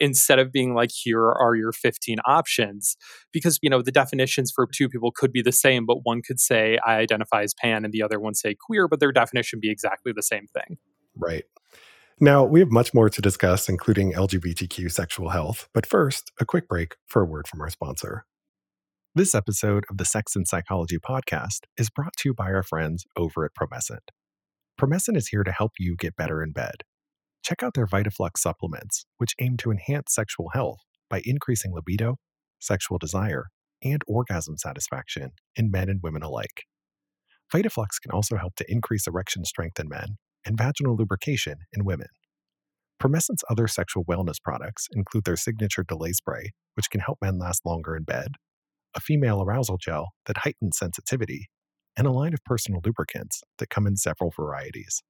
[0.00, 2.96] instead of being like here are your 15 options
[3.32, 6.38] because you know the definitions for two people could be the same but one could
[6.38, 9.70] say i identify as pan and the other one say queer but their definition be
[9.70, 10.78] exactly the same thing.
[11.16, 11.44] Right.
[12.20, 16.68] Now we have much more to discuss including lgbtq sexual health but first a quick
[16.68, 18.26] break for a word from our sponsor.
[19.12, 23.04] This episode of the Sex and Psychology podcast is brought to you by our friends
[23.16, 24.10] over at Promescent.
[24.80, 26.84] Promescent is here to help you get better in bed
[27.42, 32.16] check out their VitaFlux supplements, which aim to enhance sexual health by increasing libido,
[32.58, 33.46] sexual desire,
[33.82, 36.64] and orgasm satisfaction in men and women alike.
[37.52, 42.06] VitaFlux can also help to increase erection strength in men and vaginal lubrication in women.
[43.00, 47.64] Promescent's other sexual wellness products include their signature delay spray, which can help men last
[47.64, 48.28] longer in bed,
[48.94, 51.48] a female arousal gel that heightens sensitivity,
[51.96, 55.02] and a line of personal lubricants that come in several varieties.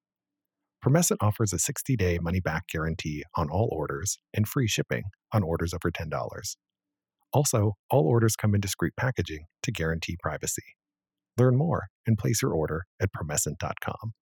[0.85, 5.43] Promescent offers a 60 day money back guarantee on all orders and free shipping on
[5.43, 6.11] orders over $10.
[7.33, 10.77] Also, all orders come in discreet packaging to guarantee privacy.
[11.39, 14.13] Learn more and place your order at promescent.com.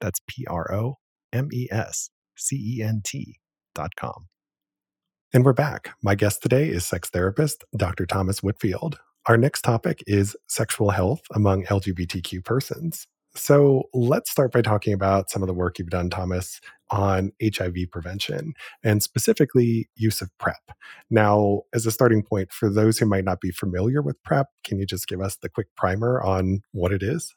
[0.00, 0.94] That's P R O
[1.32, 4.26] M E S C E N T.com.
[5.32, 5.90] And we're back.
[6.02, 8.06] My guest today is sex therapist Dr.
[8.06, 8.98] Thomas Whitfield.
[9.26, 13.06] Our next topic is sexual health among LGBTQ persons.
[13.36, 17.90] So let's start by talking about some of the work you've done, Thomas, on HIV
[17.92, 20.72] prevention and specifically use of PrEP.
[21.10, 24.78] Now, as a starting point, for those who might not be familiar with PrEP, can
[24.78, 27.34] you just give us the quick primer on what it is?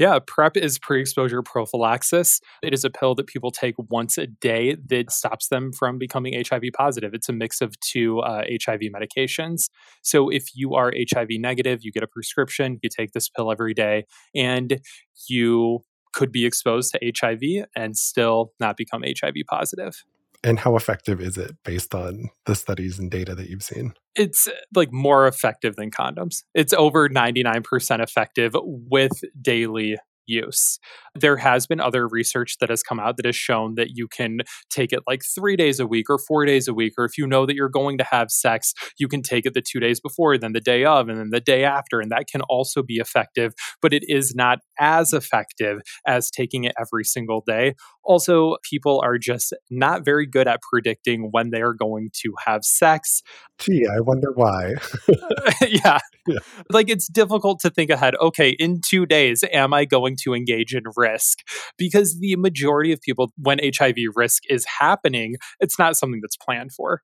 [0.00, 2.40] Yeah, PrEP is pre exposure prophylaxis.
[2.62, 6.42] It is a pill that people take once a day that stops them from becoming
[6.42, 7.12] HIV positive.
[7.12, 9.68] It's a mix of two uh, HIV medications.
[10.00, 13.74] So if you are HIV negative, you get a prescription, you take this pill every
[13.74, 14.80] day, and
[15.28, 15.80] you
[16.14, 20.02] could be exposed to HIV and still not become HIV positive.
[20.42, 23.92] And how effective is it based on the studies and data that you've seen?
[24.14, 26.44] It's uh, like more effective than condoms.
[26.54, 29.98] It's over 99% effective with daily
[30.30, 30.78] use.
[31.14, 34.38] There has been other research that has come out that has shown that you can
[34.70, 37.26] take it like three days a week or four days a week, or if you
[37.26, 40.38] know that you're going to have sex, you can take it the two days before,
[40.38, 42.00] then the day of, and then the day after.
[42.00, 46.74] And that can also be effective, but it is not as effective as taking it
[46.80, 47.74] every single day.
[48.04, 52.64] Also, people are just not very good at predicting when they are going to have
[52.64, 53.22] sex.
[53.58, 54.74] Gee, I wonder why.
[55.68, 55.98] yeah.
[56.26, 56.38] yeah.
[56.70, 58.14] Like it's difficult to think ahead.
[58.20, 61.38] Okay, in two days, am I going to engage in risk?
[61.76, 66.72] Because the majority of people, when HIV risk is happening, it's not something that's planned
[66.72, 67.02] for.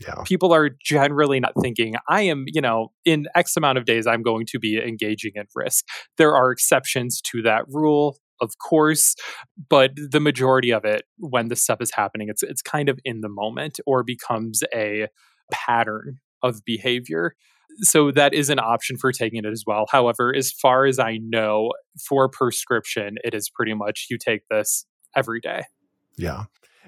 [0.00, 0.22] Yeah.
[0.24, 4.22] People are generally not thinking, I am, you know, in X amount of days, I'm
[4.22, 5.84] going to be engaging in risk.
[6.18, 9.16] There are exceptions to that rule of course,
[9.68, 13.20] but the majority of it, when this stuff is happening, it's it's kind of in
[13.20, 15.08] the moment or becomes a
[15.52, 17.34] pattern of behavior.
[17.80, 19.86] So that is an option for taking it as well.
[19.90, 21.72] However, as far as I know,
[22.08, 25.64] for prescription, it is pretty much you take this every day.
[26.16, 26.44] Yeah.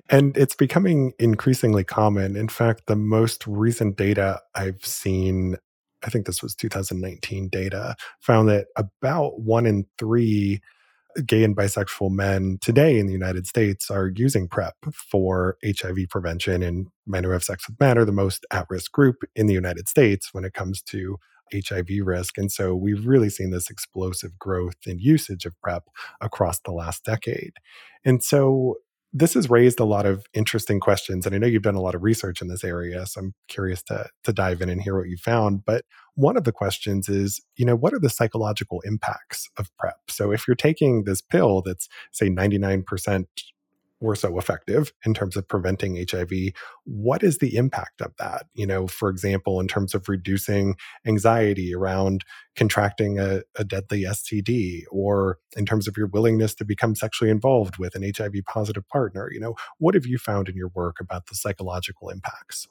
[0.08, 2.36] And it's becoming increasingly common.
[2.36, 5.56] In fact, the most recent data I've seen,
[6.04, 10.60] I think this was 2019 data, found that about one in three
[11.26, 16.62] gay and bisexual men today in the United States are using PrEP for HIV prevention,
[16.62, 19.54] and men who have sex with men are the most at risk group in the
[19.54, 21.16] United States when it comes to
[21.52, 22.38] HIV risk.
[22.38, 25.84] And so we've really seen this explosive growth in usage of PrEP
[26.20, 27.54] across the last decade.
[28.04, 28.76] And so
[29.12, 31.94] this has raised a lot of interesting questions and i know you've done a lot
[31.94, 35.08] of research in this area so i'm curious to, to dive in and hear what
[35.08, 35.84] you found but
[36.20, 39.98] one of the questions is you know what are the psychological impacts of prep?
[40.08, 43.24] So if you're taking this pill that's say 99%
[44.00, 46.30] were so effective in terms of preventing HIV.
[46.84, 48.46] What is the impact of that?
[48.54, 52.24] You know, for example, in terms of reducing anxiety around
[52.56, 57.78] contracting a, a, deadly STD, or in terms of your willingness to become sexually involved
[57.78, 59.30] with an HIV positive partner.
[59.32, 62.66] You know, what have you found in your work about the psychological impacts?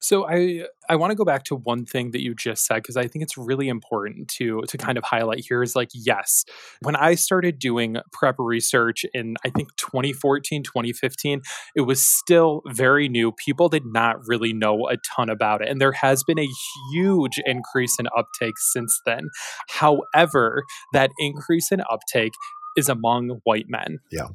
[0.00, 2.96] So I I want to go back to one thing that you just said because
[2.96, 6.44] I think it's really important to to kind of highlight here is like yes,
[6.82, 11.42] when I started doing prep research in I think 2014, 2015,
[11.74, 13.32] it was still very new.
[13.32, 16.48] People did not really know a ton about it and there has been a
[16.92, 19.28] huge increase in uptake since then.
[19.68, 22.32] However, that increase in uptake
[22.76, 23.98] is among white men.
[24.10, 24.28] Yeah.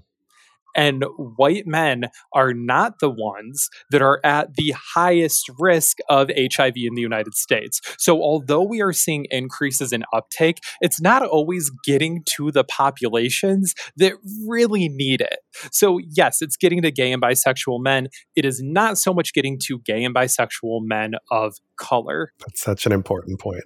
[0.76, 6.74] And white men are not the ones that are at the highest risk of HIV
[6.76, 7.82] in the United States.
[7.98, 13.74] So, although we are seeing increases in uptake, it's not always getting to the populations
[13.98, 14.14] that
[14.48, 15.40] really need it.
[15.72, 18.08] So, yes, it's getting to gay and bisexual men.
[18.36, 22.32] It is not so much getting to gay and bisexual men of color.
[22.40, 23.64] That's such an important point.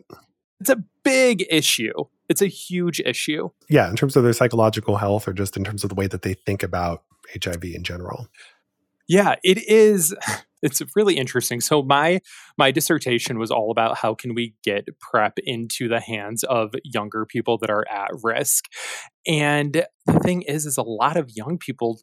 [0.59, 1.93] It's a big issue.
[2.29, 3.49] It's a huge issue.
[3.69, 6.21] Yeah, in terms of their psychological health or just in terms of the way that
[6.21, 7.03] they think about
[7.33, 8.27] HIV in general.
[9.07, 10.13] Yeah, it is
[10.61, 11.61] it's really interesting.
[11.61, 12.19] So my
[12.57, 17.25] my dissertation was all about how can we get PrEP into the hands of younger
[17.25, 18.65] people that are at risk.
[19.25, 22.01] And the thing is is a lot of young people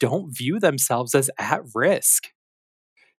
[0.00, 2.28] don't view themselves as at risk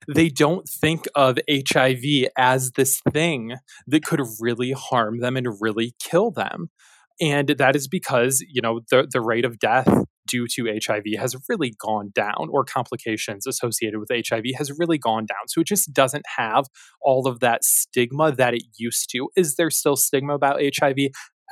[0.07, 5.95] they don't think of HIV as this thing that could really harm them and really
[5.99, 6.71] kill them.
[7.21, 9.89] And that is because, you know, the, the rate of death
[10.27, 15.27] due to HIV has really gone down, or complications associated with HIV has really gone
[15.27, 15.49] down.
[15.49, 16.67] So it just doesn't have
[17.03, 19.29] all of that stigma that it used to.
[19.37, 20.97] Is there still stigma about HIV?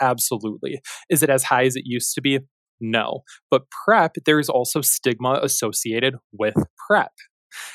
[0.01, 0.81] Absolutely.
[1.11, 2.41] Is it as high as it used to be?
[2.81, 3.23] No.
[3.51, 6.55] But PrEP, there is also stigma associated with
[6.87, 7.13] PrEP.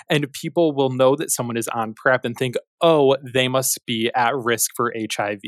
[0.10, 4.12] And people will know that someone is on PrEP and think, oh, they must be
[4.16, 5.42] at risk for HIV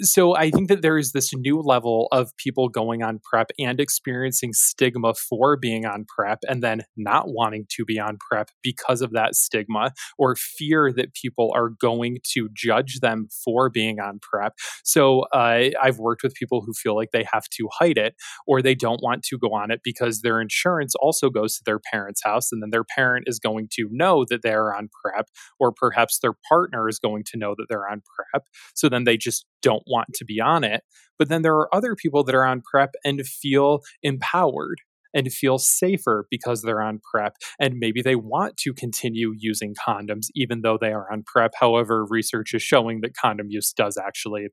[0.00, 3.78] so I think that there is this new level of people going on PrEP and
[3.78, 9.00] experiencing stigma for being on PrEP and then not wanting to be on PrEP because
[9.00, 14.18] of that stigma or fear that people are going to judge them for being on
[14.20, 14.54] PrEP.
[14.84, 18.14] So uh, I've worked with people who feel like they have to hide it
[18.46, 21.78] or they don't want to go on it because their insurance also goes to their
[21.78, 25.28] parents' house and then their parent is going to know that they're on PrEP
[25.60, 28.44] or perhaps their partner is going to know that they're on PrEP.
[28.74, 30.82] So then they just don't want to be on it.
[31.18, 34.80] But then there are other people that are on PrEP and feel empowered
[35.14, 37.36] and feel safer because they're on PrEP.
[37.58, 41.52] And maybe they want to continue using condoms even though they are on PrEP.
[41.58, 44.48] However, research is showing that condom use does actually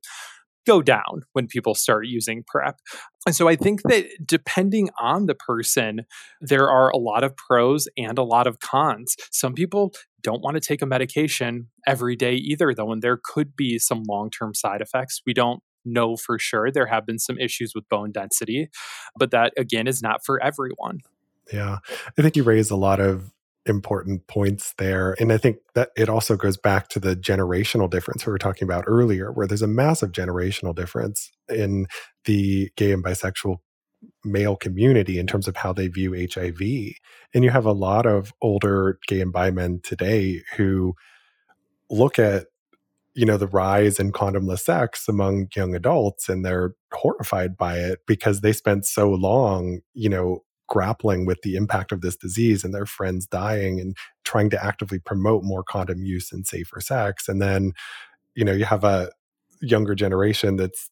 [0.66, 2.78] go down when people start using PrEP.
[3.26, 6.02] And so I think that depending on the person,
[6.40, 9.16] there are a lot of pros and a lot of cons.
[9.30, 13.56] Some people don't want to take a medication every day either, though, and there could
[13.56, 15.20] be some long term side effects.
[15.26, 16.70] We don't know for sure.
[16.70, 18.68] There have been some issues with bone density,
[19.18, 21.00] but that again is not for everyone.
[21.52, 21.78] Yeah.
[22.18, 23.33] I think you raise a lot of
[23.66, 25.16] important points there.
[25.18, 28.66] And I think that it also goes back to the generational difference we were talking
[28.66, 31.86] about earlier, where there's a massive generational difference in
[32.24, 33.58] the gay and bisexual
[34.24, 36.60] male community in terms of how they view HIV.
[37.34, 40.94] And you have a lot of older gay and bi men today who
[41.90, 42.46] look at
[43.14, 48.00] you know the rise in condomless sex among young adults and they're horrified by it
[48.06, 52.74] because they spent so long you know grappling with the impact of this disease and
[52.74, 57.40] their friends dying and trying to actively promote more condom use and safer sex and
[57.40, 57.72] then
[58.34, 59.10] you know you have a
[59.60, 60.90] younger generation that's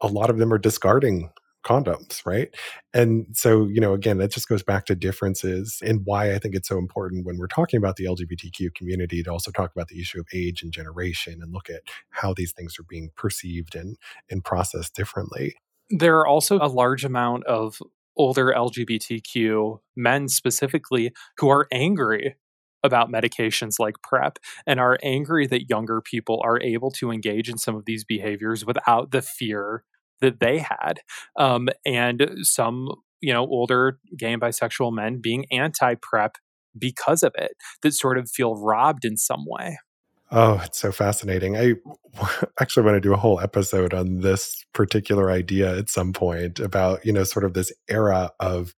[0.00, 1.30] a lot of them are discarding
[1.66, 2.54] condoms, right?
[2.94, 6.54] And so, you know, again, that just goes back to differences and why I think
[6.54, 10.00] it's so important when we're talking about the LGBTQ community to also talk about the
[10.00, 13.96] issue of age and generation and look at how these things are being perceived and
[14.30, 15.56] and processed differently.
[15.90, 17.82] There are also a large amount of
[18.16, 22.36] older LGBTQ men specifically who are angry
[22.82, 27.58] about medications like PrEP and are angry that younger people are able to engage in
[27.58, 29.84] some of these behaviors without the fear
[30.20, 31.00] that they had.
[31.38, 32.88] Um, and some,
[33.20, 36.36] you know, older gay and bisexual men being anti PrEP
[36.78, 37.52] because of it
[37.82, 39.78] that sort of feel robbed in some way.
[40.30, 41.56] Oh, it's so fascinating.
[41.56, 41.74] I
[42.60, 47.04] actually want to do a whole episode on this particular idea at some point about,
[47.04, 48.74] you know, sort of this era of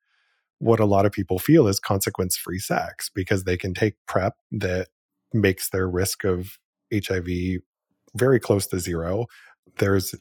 [0.60, 4.34] what a lot of people feel is consequence free sex because they can take PrEP
[4.52, 4.88] that
[5.34, 6.58] makes their risk of
[6.94, 7.62] HIV
[8.16, 9.28] very close to zero.
[9.80, 10.16] There's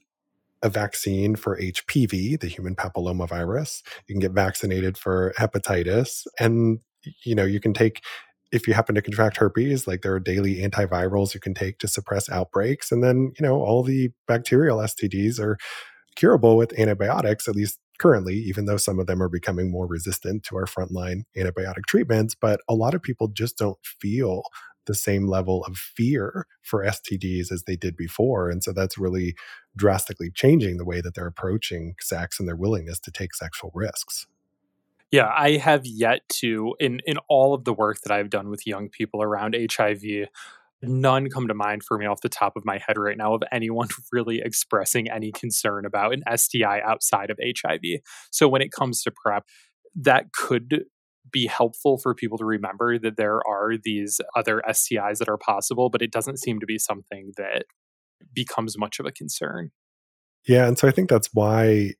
[0.63, 3.83] a vaccine for HPV, the human papillomavirus.
[4.07, 6.27] You can get vaccinated for hepatitis.
[6.41, 6.81] And,
[7.25, 8.03] you know, you can take,
[8.53, 11.89] if you happen to contract herpes, like there are daily antivirals you can take to
[11.89, 12.93] suppress outbreaks.
[12.93, 15.59] And then, you know, all the bacterial STDs are
[16.17, 20.45] curable with antibiotics, at least currently, even though some of them are becoming more resistant
[20.45, 22.35] to our frontline antibiotic treatments.
[22.35, 24.43] But a lot of people just don't feel
[24.87, 28.49] the same level of fear for STDs as they did before.
[28.51, 29.35] And so that's really
[29.77, 34.27] drastically changing the way that they're approaching sex and their willingness to take sexual risks.
[35.13, 38.67] Yeah, I have yet to in in all of the work that I've done with
[38.67, 40.29] young people around HIV
[40.83, 43.43] none come to mind for me off the top of my head right now of
[43.53, 48.01] anyone really expressing any concern about an STI outside of HIV.
[48.31, 49.45] So when it comes to PrEP,
[49.97, 50.85] that could
[51.33, 55.91] be helpful for people to remember that there are these other STIs that are possible,
[55.91, 57.65] but it doesn't seem to be something that
[58.33, 59.71] becomes much of a concern.
[60.47, 60.69] Yeah.
[60.69, 61.95] And so I think that's why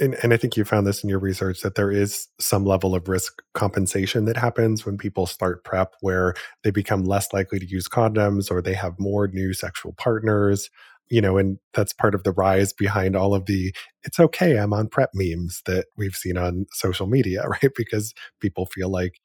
[0.00, 2.94] and, and I think you found this in your research that there is some level
[2.94, 7.66] of risk compensation that happens when people start PrEP, where they become less likely to
[7.66, 10.70] use condoms or they have more new sexual partners.
[11.10, 13.74] You know, and that's part of the rise behind all of the
[14.04, 17.72] it's okay, I'm on PrEP memes that we've seen on social media, right?
[17.74, 19.18] Because people feel like,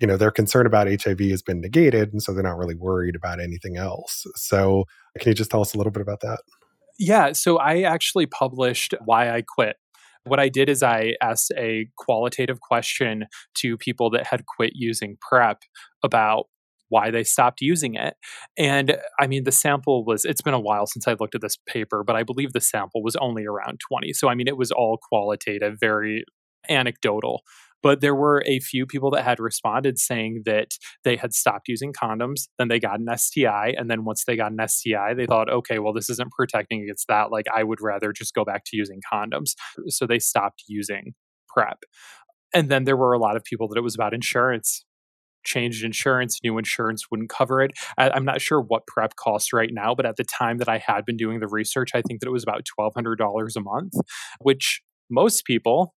[0.00, 2.12] you know, their concern about HIV has been negated.
[2.12, 4.26] And so they're not really worried about anything else.
[4.36, 4.84] So,
[5.18, 6.40] can you just tell us a little bit about that?
[6.98, 9.76] Yeah, so I actually published Why I Quit
[10.24, 15.16] what I did is I asked a qualitative question to people that had quit using
[15.20, 15.58] PrEP
[16.04, 16.44] about
[16.88, 18.14] why they stopped using it.
[18.58, 21.56] And I mean, the sample was, it's been a while since I looked at this
[21.66, 24.12] paper, but I believe the sample was only around 20.
[24.12, 26.24] So, I mean, it was all qualitative, very
[26.68, 27.40] anecdotal.
[27.82, 30.72] But there were a few people that had responded saying that
[31.04, 33.74] they had stopped using condoms, then they got an STI.
[33.76, 37.08] And then once they got an STI, they thought, okay, well, this isn't protecting against
[37.08, 37.30] that.
[37.30, 39.54] Like, I would rather just go back to using condoms.
[39.88, 41.14] So they stopped using
[41.48, 41.78] PrEP.
[42.54, 44.84] And then there were a lot of people that it was about insurance
[45.44, 47.72] changed insurance, new insurance wouldn't cover it.
[47.98, 51.04] I'm not sure what PrEP costs right now, but at the time that I had
[51.04, 53.94] been doing the research, I think that it was about $1,200 a month,
[54.40, 55.94] which most people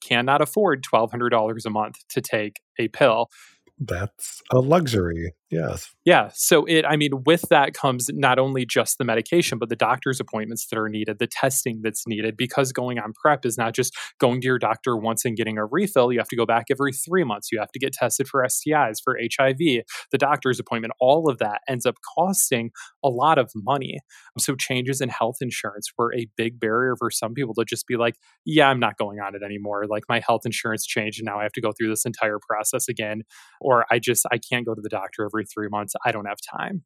[0.00, 3.30] cannot afford $1,200 a month to take a pill.
[3.78, 5.34] That's a luxury.
[5.50, 5.90] Yes.
[6.04, 6.30] Yeah.
[6.32, 10.20] So it, I mean, with that comes not only just the medication, but the doctor's
[10.20, 13.92] appointments that are needed, the testing that's needed, because going on PrEP is not just
[14.20, 16.12] going to your doctor once and getting a refill.
[16.12, 17.50] You have to go back every three months.
[17.50, 20.94] You have to get tested for STIs, for HIV, the doctor's appointment.
[21.00, 22.70] All of that ends up costing
[23.04, 23.98] a lot of money.
[24.38, 27.96] So changes in health insurance were a big barrier for some people to just be
[27.96, 29.86] like, yeah, I'm not going on it anymore.
[29.88, 32.88] Like my health insurance changed and now I have to go through this entire process
[32.88, 33.22] again.
[33.60, 35.94] Or I just, I can't go to the doctor every every three months.
[36.04, 36.84] I don't have time.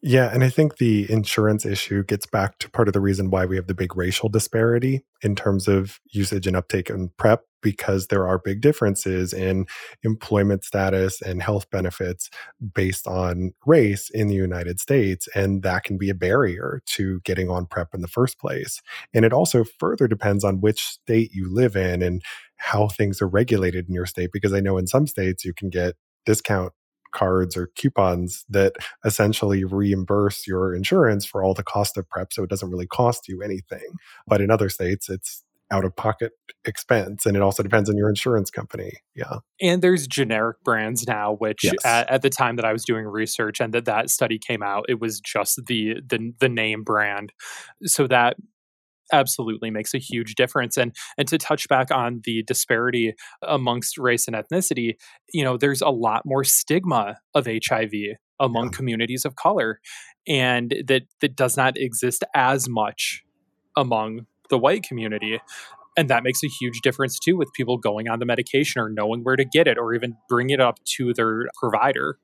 [0.00, 3.46] Yeah, and I think the insurance issue gets back to part of the reason why
[3.46, 8.06] we have the big racial disparity in terms of usage and uptake and PrEP, because
[8.06, 9.66] there are big differences in
[10.04, 12.30] employment status and health benefits
[12.76, 15.26] based on race in the United States.
[15.34, 18.80] And that can be a barrier to getting on PrEP in the first place.
[19.12, 22.22] And it also further depends on which state you live in and
[22.58, 25.70] how things are regulated in your state, because I know in some states you can
[25.70, 26.72] get discount
[27.12, 32.32] cards or coupons that essentially reimburse your insurance for all the cost of prep.
[32.32, 33.86] So it doesn't really cost you anything.
[34.26, 36.32] But in other states, it's out of pocket
[36.64, 41.34] expense and it also depends on your insurance company yeah and there's generic brands now
[41.34, 41.74] which yes.
[41.84, 44.84] at, at, the time that i was doing research and that that study came out
[44.88, 47.32] it was just the the, the name brand
[47.84, 48.36] so that
[49.12, 54.26] absolutely makes a huge difference and and to touch back on the disparity amongst race
[54.26, 54.94] and ethnicity
[55.32, 57.92] you know there's a lot more stigma of hiv
[58.40, 58.70] among yeah.
[58.70, 59.80] communities of color
[60.26, 63.24] and that that does not exist as much
[63.76, 65.40] among the white community
[65.96, 69.22] and that makes a huge difference too with people going on the medication or knowing
[69.24, 72.18] where to get it or even bring it up to their provider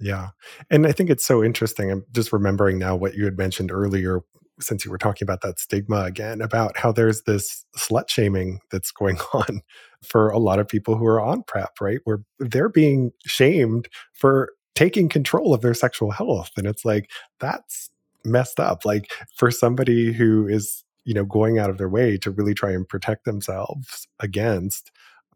[0.00, 0.28] yeah.
[0.70, 1.90] And I think it's so interesting.
[1.90, 4.20] I'm just remembering now what you had mentioned earlier
[4.60, 8.90] since you were talking about that stigma again, about how there's this slut shaming that's
[8.90, 9.62] going on
[10.02, 12.00] for a lot of people who are on PrEP, right?
[12.04, 16.50] Where they're being shamed for taking control of their sexual health.
[16.56, 17.90] And it's like, that's
[18.24, 18.84] messed up.
[18.84, 22.70] Like for somebody who is, you know, going out of their way to really try
[22.70, 24.90] and protect themselves against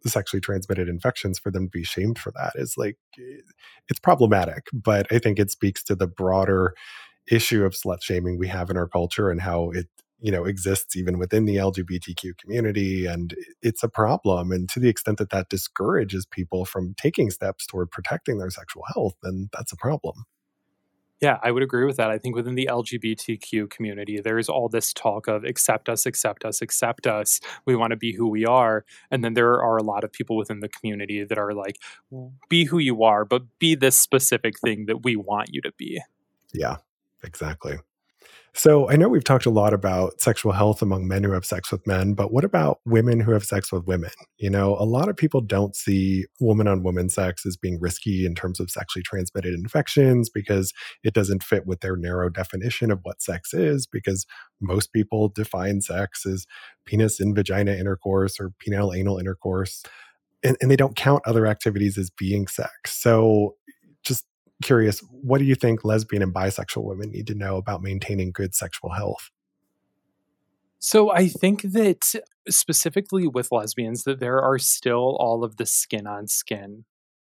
[0.07, 2.97] sexually transmitted infections for them to be shamed for that is like
[3.89, 6.75] it's problematic but i think it speaks to the broader
[7.31, 9.87] issue of slut shaming we have in our culture and how it
[10.21, 14.89] you know exists even within the lgbtq community and it's a problem and to the
[14.89, 19.73] extent that that discourages people from taking steps toward protecting their sexual health then that's
[19.73, 20.25] a problem
[21.23, 22.11] yeah, I would agree with that.
[22.11, 26.61] I think within the LGBTQ community, there's all this talk of accept us, accept us,
[26.61, 27.39] accept us.
[27.65, 28.85] We want to be who we are.
[29.09, 31.79] And then there are a lot of people within the community that are like,
[32.49, 36.03] be who you are, but be this specific thing that we want you to be.
[36.53, 36.79] Yeah,
[37.23, 37.79] exactly.
[38.55, 41.73] So I know we've talked a lot about sexual health among men who have sex
[41.73, 44.11] with men, but what about women who have sex with women?
[44.37, 48.27] You know, a lot of people don't see woman on woman sex as being risky
[48.27, 53.01] in terms of sexually transmitted infections because it doesn't fit with their narrow definition of
[53.05, 54.27] what sex is, because
[54.61, 56.45] most people define sex as
[56.85, 59.83] penis and vagina intercourse or penile anal intercourse.
[60.45, 62.71] And, and they don't count other activities as being sex.
[62.87, 63.55] So
[64.63, 68.55] curious, what do you think lesbian and bisexual women need to know about maintaining good
[68.55, 69.31] sexual health?
[70.79, 72.15] So I think that
[72.49, 76.85] specifically with lesbians that there are still all of the skin on skin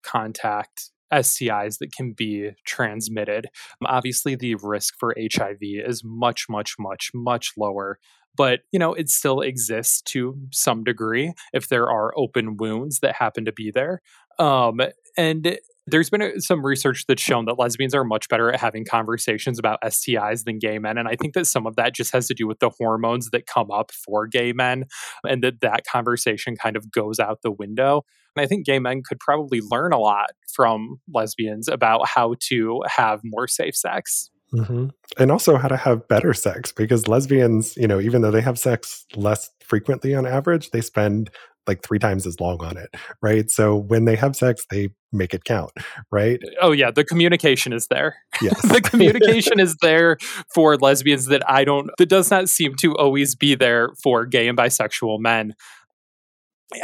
[0.02, 3.48] contact STIs that can be transmitted.
[3.86, 8.00] Obviously the risk for HIV is much much much much lower
[8.36, 13.16] but you know it still exists to some degree if there are open wounds that
[13.16, 14.02] happen to be there
[14.40, 14.82] um,
[15.18, 15.58] and
[15.88, 19.60] there's been a, some research that's shown that lesbians are much better at having conversations
[19.60, 20.98] about STIs than gay men.
[20.98, 23.46] And I think that some of that just has to do with the hormones that
[23.46, 24.86] come up for gay men
[25.28, 28.04] and that that conversation kind of goes out the window.
[28.36, 32.82] And I think gay men could probably learn a lot from lesbians about how to
[32.88, 34.32] have more safe sex.
[34.54, 34.88] Mm-hmm.
[35.18, 38.58] And also how to have better sex because lesbians, you know, even though they have
[38.58, 41.30] sex less frequently on average, they spend
[41.68, 42.90] like three times as long on it,
[43.22, 43.50] right?
[43.50, 45.72] So when they have sex, they make it count,
[46.12, 46.40] right?
[46.44, 48.18] Uh, oh yeah, the communication is there.
[48.42, 48.62] Yes.
[48.64, 50.18] the communication is there
[50.54, 54.48] for lesbians that I don't that does not seem to always be there for gay
[54.48, 55.56] and bisexual men.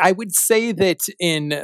[0.02, 1.64] I would say that in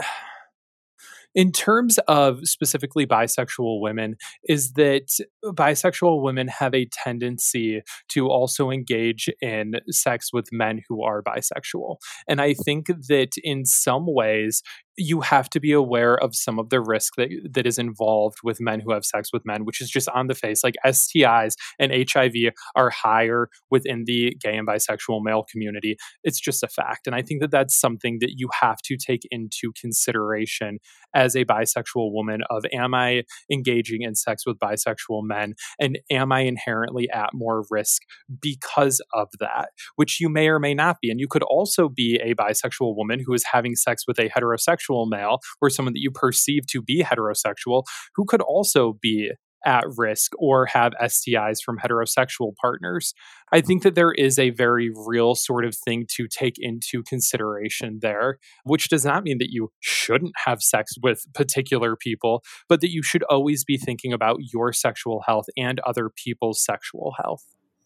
[1.35, 4.15] in terms of specifically bisexual women,
[4.45, 5.07] is that
[5.43, 11.97] bisexual women have a tendency to also engage in sex with men who are bisexual.
[12.27, 14.63] And I think that in some ways,
[14.97, 18.59] you have to be aware of some of the risk that, that is involved with
[18.59, 20.63] men who have sex with men, which is just on the face.
[20.63, 25.97] Like STIs and HIV are higher within the gay and bisexual male community.
[26.23, 27.05] It's just a fact.
[27.05, 30.79] And I think that that's something that you have to take into consideration
[31.13, 36.31] as a bisexual woman of am I engaging in sex with bisexual men and am
[36.31, 38.01] I inherently at more risk
[38.41, 41.11] because of that, which you may or may not be.
[41.11, 44.86] And you could also be a bisexual woman who is having sex with a heterosexual
[45.07, 47.83] male or someone that you perceive to be heterosexual
[48.15, 49.31] who could also be
[49.65, 53.13] at risk or have STIs from heterosexual partners.
[53.51, 57.99] I think that there is a very real sort of thing to take into consideration
[58.01, 62.91] there, which does not mean that you shouldn't have sex with particular people, but that
[62.91, 67.43] you should always be thinking about your sexual health and other people's sexual health.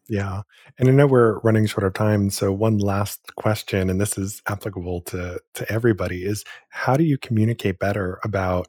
[0.10, 0.42] Yeah.
[0.78, 2.30] And I know we're running short of time.
[2.30, 7.18] So one last question, and this is applicable to to everybody, is how do you
[7.18, 8.68] communicate better about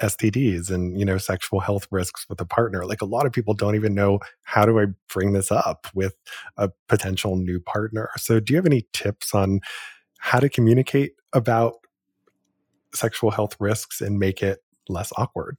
[0.00, 2.84] STDs and you know sexual health risks with a partner.
[2.84, 6.16] Like a lot of people don't even know how do I bring this up with
[6.56, 8.10] a potential new partner.
[8.16, 9.60] So do you have any tips on
[10.18, 11.74] how to communicate about
[12.94, 15.56] sexual health risks and make it less awkward?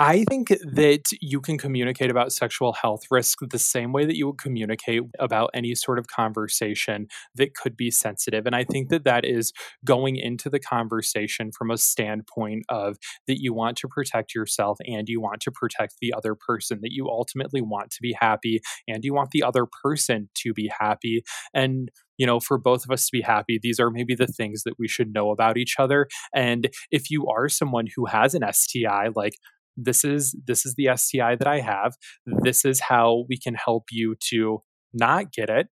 [0.00, 4.28] I think that you can communicate about sexual health risk the same way that you
[4.28, 8.46] would communicate about any sort of conversation that could be sensitive.
[8.46, 9.52] And I think that that is
[9.84, 12.96] going into the conversation from a standpoint of
[13.26, 16.92] that you want to protect yourself and you want to protect the other person, that
[16.92, 21.24] you ultimately want to be happy and you want the other person to be happy.
[21.52, 24.64] And you know, for both of us to be happy, these are maybe the things
[24.64, 26.08] that we should know about each other.
[26.34, 29.34] And if you are someone who has an STI, like
[29.78, 31.96] this is this is the STI that I have.
[32.42, 34.62] This is how we can help you to
[34.92, 35.68] not get it.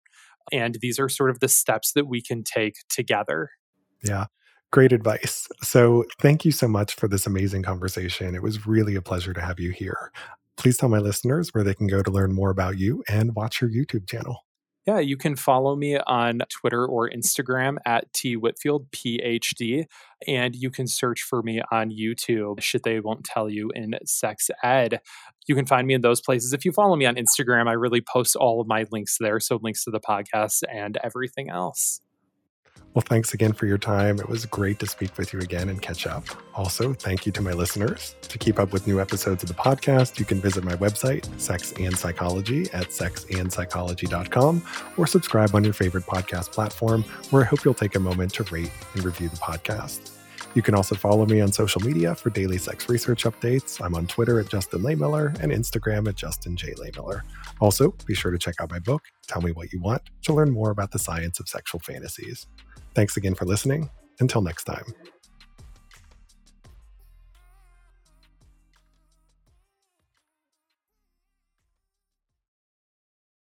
[0.52, 3.50] And these are sort of the steps that we can take together.
[4.02, 4.26] Yeah.
[4.72, 5.48] Great advice.
[5.62, 8.34] So, thank you so much for this amazing conversation.
[8.34, 10.12] It was really a pleasure to have you here.
[10.56, 13.60] Please tell my listeners where they can go to learn more about you and watch
[13.60, 14.44] your YouTube channel.
[14.90, 19.84] Yeah, you can follow me on Twitter or Instagram at T Whitfield PhD,
[20.26, 22.60] and you can search for me on YouTube.
[22.60, 25.00] Shit, they won't tell you in sex ed.
[25.46, 26.52] You can find me in those places.
[26.52, 29.38] If you follow me on Instagram, I really post all of my links there.
[29.38, 32.00] So links to the podcast and everything else.
[32.92, 34.18] Well, thanks again for your time.
[34.18, 36.24] It was great to speak with you again and catch up.
[36.56, 38.16] Also, thank you to my listeners.
[38.22, 41.72] To keep up with new episodes of the podcast, you can visit my website, Sex
[41.78, 44.62] and Psychology, at sexandpsychology.com
[44.96, 48.42] or subscribe on your favorite podcast platform, where I hope you'll take a moment to
[48.44, 50.10] rate and review the podcast.
[50.54, 53.80] You can also follow me on social media for daily sex research updates.
[53.80, 56.74] I'm on Twitter at Justin Lehmiller and Instagram at Justin J.
[56.74, 57.20] Lehmiller.
[57.60, 60.50] Also, be sure to check out my book, Tell Me What You Want, to learn
[60.50, 62.48] more about the science of sexual fantasies.
[62.94, 63.90] Thanks again for listening.
[64.20, 64.84] Until next time.